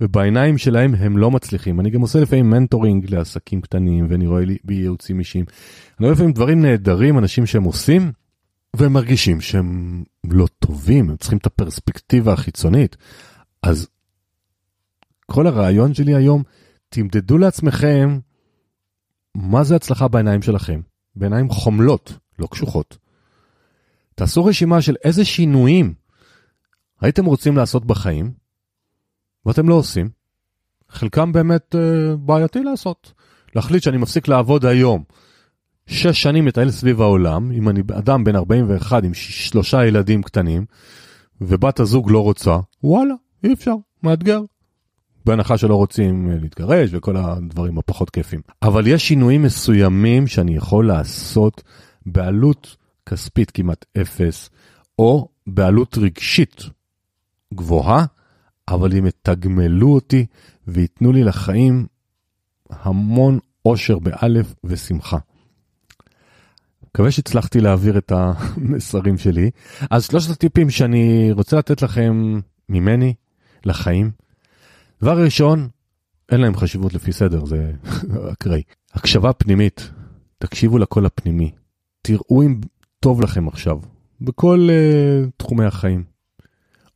[0.00, 1.80] ובעיניים שלהם הם לא מצליחים.
[1.80, 5.44] אני גם עושה לפעמים מנטורינג לעסקים קטנים, ואני רואה לי בייעוצים אישיים.
[5.98, 8.12] אני רואה לפעמים דברים נהדרים, אנשים שהם עושים,
[8.76, 12.96] והם מרגישים שהם לא טובים, הם צריכים את הפרספקטיבה החיצונית.
[13.62, 13.88] אז
[15.26, 16.42] כל הרעיון שלי היום,
[16.88, 18.18] תמדדו לעצמכם
[19.34, 20.80] מה זה הצלחה בעיניים שלכם?
[21.16, 22.98] בעיניים חומלות, לא קשוחות.
[24.14, 25.94] תעשו רשימה של איזה שינויים
[27.00, 28.32] הייתם רוצים לעשות בחיים,
[29.46, 30.08] ואתם לא עושים.
[30.90, 33.12] חלקם באמת אה, בעייתי לעשות.
[33.54, 35.02] להחליט שאני מפסיק לעבוד היום.
[35.86, 40.64] שש שנים מטייל סביב העולם, אם אני אדם בן 41 עם שלושה ילדים קטנים,
[41.40, 43.74] ובת הזוג לא רוצה, וואלה, אי אפשר.
[44.02, 44.40] מאתגר.
[45.24, 48.40] בהנחה שלא רוצים להתגרש וכל הדברים הפחות כיפים.
[48.62, 51.62] אבל יש שינויים מסוימים שאני יכול לעשות
[52.06, 52.76] בעלות
[53.08, 54.50] כספית כמעט אפס,
[54.98, 56.62] או בעלות רגשית
[57.54, 58.04] גבוהה,
[58.68, 60.26] אבל הם יתגמלו אותי
[60.68, 61.86] וייתנו לי לחיים
[62.70, 65.18] המון אושר באלף ושמחה.
[66.84, 69.50] מקווה שהצלחתי להעביר את המסרים שלי.
[69.90, 73.14] אז שלושת הטיפים שאני רוצה לתת לכם ממני
[73.64, 74.10] לחיים.
[75.02, 75.68] דבר ראשון,
[76.32, 77.72] אין להם חשיבות לפי סדר, זה
[78.32, 78.62] אקראי.
[78.94, 79.90] הקשבה פנימית,
[80.38, 81.50] תקשיבו לקול הפנימי.
[82.02, 82.60] תראו אם
[83.00, 83.78] טוב לכם עכשיו,
[84.20, 86.04] בכל uh, תחומי החיים.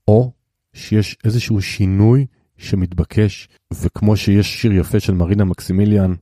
[0.09, 0.33] או
[0.73, 6.15] שיש איזשהו שינוי שמתבקש, וכמו שיש שיר יפה של מרינה מקסימיליאן,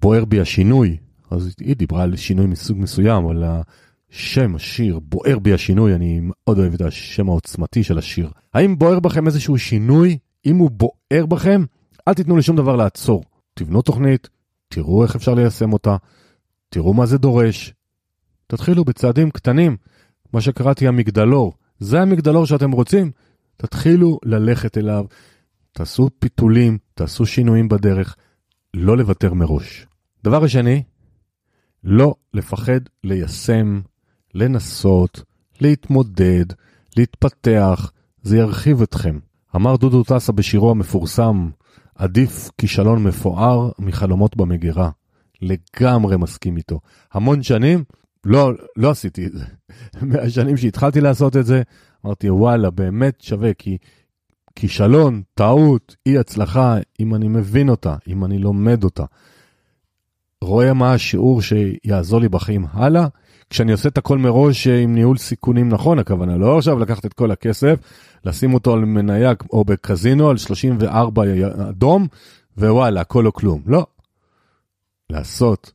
[0.00, 0.96] בוער בי השינוי,
[1.30, 3.44] אז היא דיברה על שינוי מסוג מסוים, אבל
[4.10, 8.30] השם השיר, בוער בי השינוי, אני מאוד אוהב את השם העוצמתי של השיר.
[8.54, 10.18] האם בוער בכם איזשהו שינוי?
[10.46, 11.64] אם הוא בוער בכם,
[12.08, 13.24] אל תיתנו לשום דבר לעצור.
[13.54, 14.28] תבנו תוכנית,
[14.68, 15.96] תראו איך אפשר ליישם אותה,
[16.68, 17.74] תראו מה זה דורש.
[18.46, 19.76] תתחילו בצעדים קטנים,
[20.32, 21.52] מה שקראתי המגדלור.
[21.78, 23.10] זה המגדלור שאתם רוצים?
[23.58, 25.04] תתחילו ללכת אליו,
[25.72, 28.16] תעשו פיתולים, תעשו שינויים בדרך,
[28.74, 29.86] לא לוותר מראש.
[30.24, 30.82] דבר השני,
[31.84, 33.80] לא לפחד ליישם,
[34.34, 35.22] לנסות,
[35.60, 36.44] להתמודד,
[36.96, 37.92] להתפתח,
[38.22, 39.18] זה ירחיב אתכם.
[39.56, 41.50] אמר דודו טסה בשירו המפורסם,
[41.94, 44.90] עדיף כישלון מפואר מחלומות במגירה.
[45.42, 46.80] לגמרי מסכים איתו.
[47.12, 47.84] המון שנים
[48.24, 49.44] לא, לא עשיתי את זה.
[50.08, 51.62] מהשנים שהתחלתי לעשות את זה,
[52.04, 53.78] אמרתי וואלה, באמת שווה, כי
[54.54, 59.04] כישלון, טעות, אי הצלחה, אם אני מבין אותה, אם אני לומד אותה,
[60.42, 63.06] רואה מה השיעור שיעזור לי בחיים הלאה,
[63.50, 67.30] כשאני עושה את הכל מראש עם ניהול סיכונים נכון, הכוונה לא עכשיו לקחת את כל
[67.30, 67.78] הכסף,
[68.24, 71.22] לשים אותו על מניה או בקזינו על 34
[71.68, 72.06] אדום,
[72.58, 73.62] ווואלה, הכל או כלום.
[73.66, 73.86] לא.
[75.10, 75.72] לעשות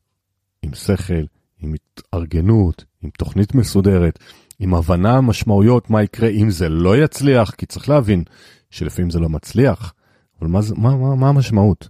[0.62, 1.24] עם שכל,
[1.62, 4.20] עם התארגנות, עם תוכנית מסודרת,
[4.64, 8.24] עם הבנה משמעויות מה יקרה אם זה לא יצליח, כי צריך להבין
[8.70, 9.94] שלפעמים זה לא מצליח,
[10.42, 11.90] אבל מה, מה, מה, מה המשמעות?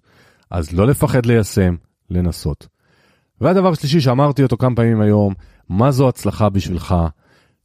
[0.50, 1.76] אז לא לפחד ליישם,
[2.10, 2.68] לנסות.
[3.42, 5.34] והדבר השלישי שאמרתי אותו כמה פעמים היום,
[5.70, 6.96] מה זו הצלחה בשבילך,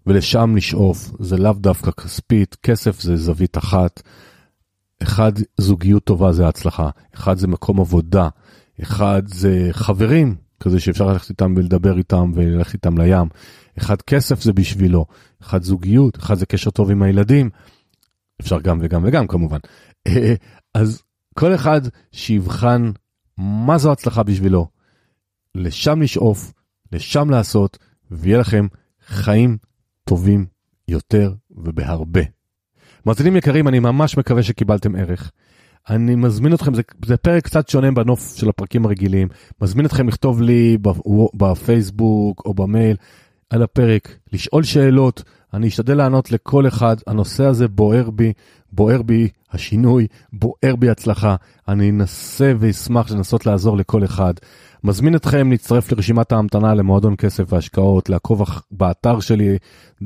[0.07, 4.03] ולשם לשאוף, זה לאו דווקא כספית, כסף זה זווית אחת.
[5.03, 8.29] אחד, זוגיות טובה זה הצלחה, אחד זה מקום עבודה,
[8.83, 13.29] אחד זה חברים, כזה שאפשר ללכת איתם ולדבר איתם וללכת איתם לים.
[13.79, 15.07] אחד כסף זה בשבילו,
[15.43, 17.51] אחד זוגיות, אחד זה קשר טוב עם הילדים.
[18.41, 19.59] אפשר גם וגם וגם כמובן.
[20.75, 21.03] אז
[21.35, 21.81] כל אחד
[22.13, 22.91] שיבחן
[23.39, 24.69] מה זו הצלחה בשבילו.
[25.55, 26.53] לשם לשאוף,
[26.93, 27.79] לשם לעשות,
[28.11, 28.67] ויהיה לכם
[29.07, 29.57] חיים
[30.05, 30.47] טובים
[30.89, 32.21] יותר ובהרבה.
[33.07, 35.31] מאזינים יקרים, אני ממש מקווה שקיבלתם ערך.
[35.91, 39.28] אני מזמין אתכם, זה, זה פרק קצת שונה בנוף של הפרקים הרגילים,
[39.62, 40.78] מזמין אתכם לכתוב לי
[41.34, 42.97] בפייסבוק או במייל
[43.51, 45.22] על הפרק, לשאול שאלות,
[45.55, 48.32] אני אשתדל לענות לכל אחד, הנושא הזה בוער בי,
[48.72, 51.36] בוער בי השינוי, בוער בי הצלחה,
[51.68, 54.34] אני אנסה ואשמח לנסות לעזור לכל אחד.
[54.84, 59.59] מזמין אתכם להצטרף לרשימת ההמתנה למועדון כסף והשקעות, לעקוב באתר שלי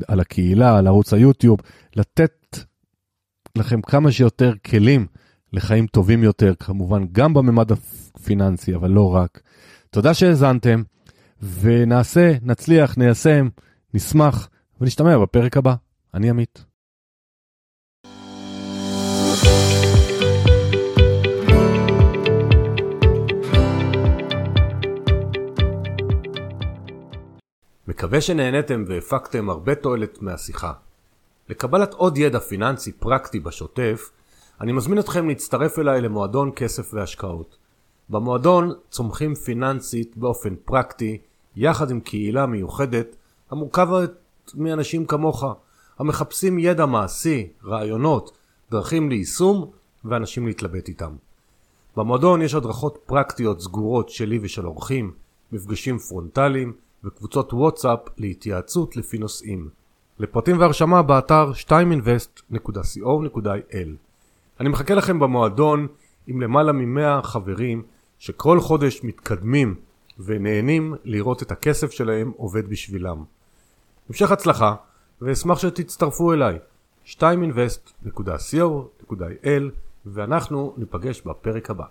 [0.07, 1.59] על הקהילה, על ערוץ היוטיוב,
[1.95, 2.57] לתת
[3.57, 5.07] לכם כמה שיותר כלים.
[5.53, 9.41] לחיים טובים יותר, כמובן גם בממד הפיננסי, אבל לא רק.
[9.89, 10.83] תודה שהאזנתם,
[11.61, 13.47] ונעשה, נצליח, ניישם,
[13.93, 14.49] נשמח,
[14.81, 15.75] ונשתמע בפרק הבא.
[16.13, 16.65] אני עמית.
[27.87, 30.73] מקווה שנהניתם והפקתם הרבה תועלת מהשיחה.
[31.49, 34.09] לקבלת עוד ידע פיננסי פרקטי בשוטף,
[34.63, 37.57] אני מזמין אתכם להצטרף אליי למועדון כסף והשקעות.
[38.09, 41.17] במועדון צומחים פיננסית באופן פרקטי,
[41.55, 43.15] יחד עם קהילה מיוחדת
[43.51, 44.11] המורכבת
[44.55, 45.43] מאנשים כמוך,
[45.99, 48.37] המחפשים ידע מעשי, רעיונות,
[48.71, 49.71] דרכים ליישום
[50.05, 51.15] ואנשים להתלבט איתם.
[51.97, 55.13] במועדון יש הדרכות פרקטיות סגורות שלי ושל אורחים,
[55.51, 59.69] מפגשים פרונטליים וקבוצות וואטסאפ להתייעצות לפי נושאים.
[60.19, 64.12] לפרטים והרשמה באתר 2invest.co.il
[64.59, 65.87] אני מחכה לכם במועדון
[66.27, 67.83] עם למעלה ממאה חברים
[68.19, 69.75] שכל חודש מתקדמים
[70.19, 73.23] ונהנים לראות את הכסף שלהם עובד בשבילם.
[74.09, 74.75] המשך הצלחה
[75.21, 76.59] ואשמח שתצטרפו אליי
[77.05, 79.63] 2invest.co.il
[80.05, 81.85] ואנחנו ניפגש בפרק הבא.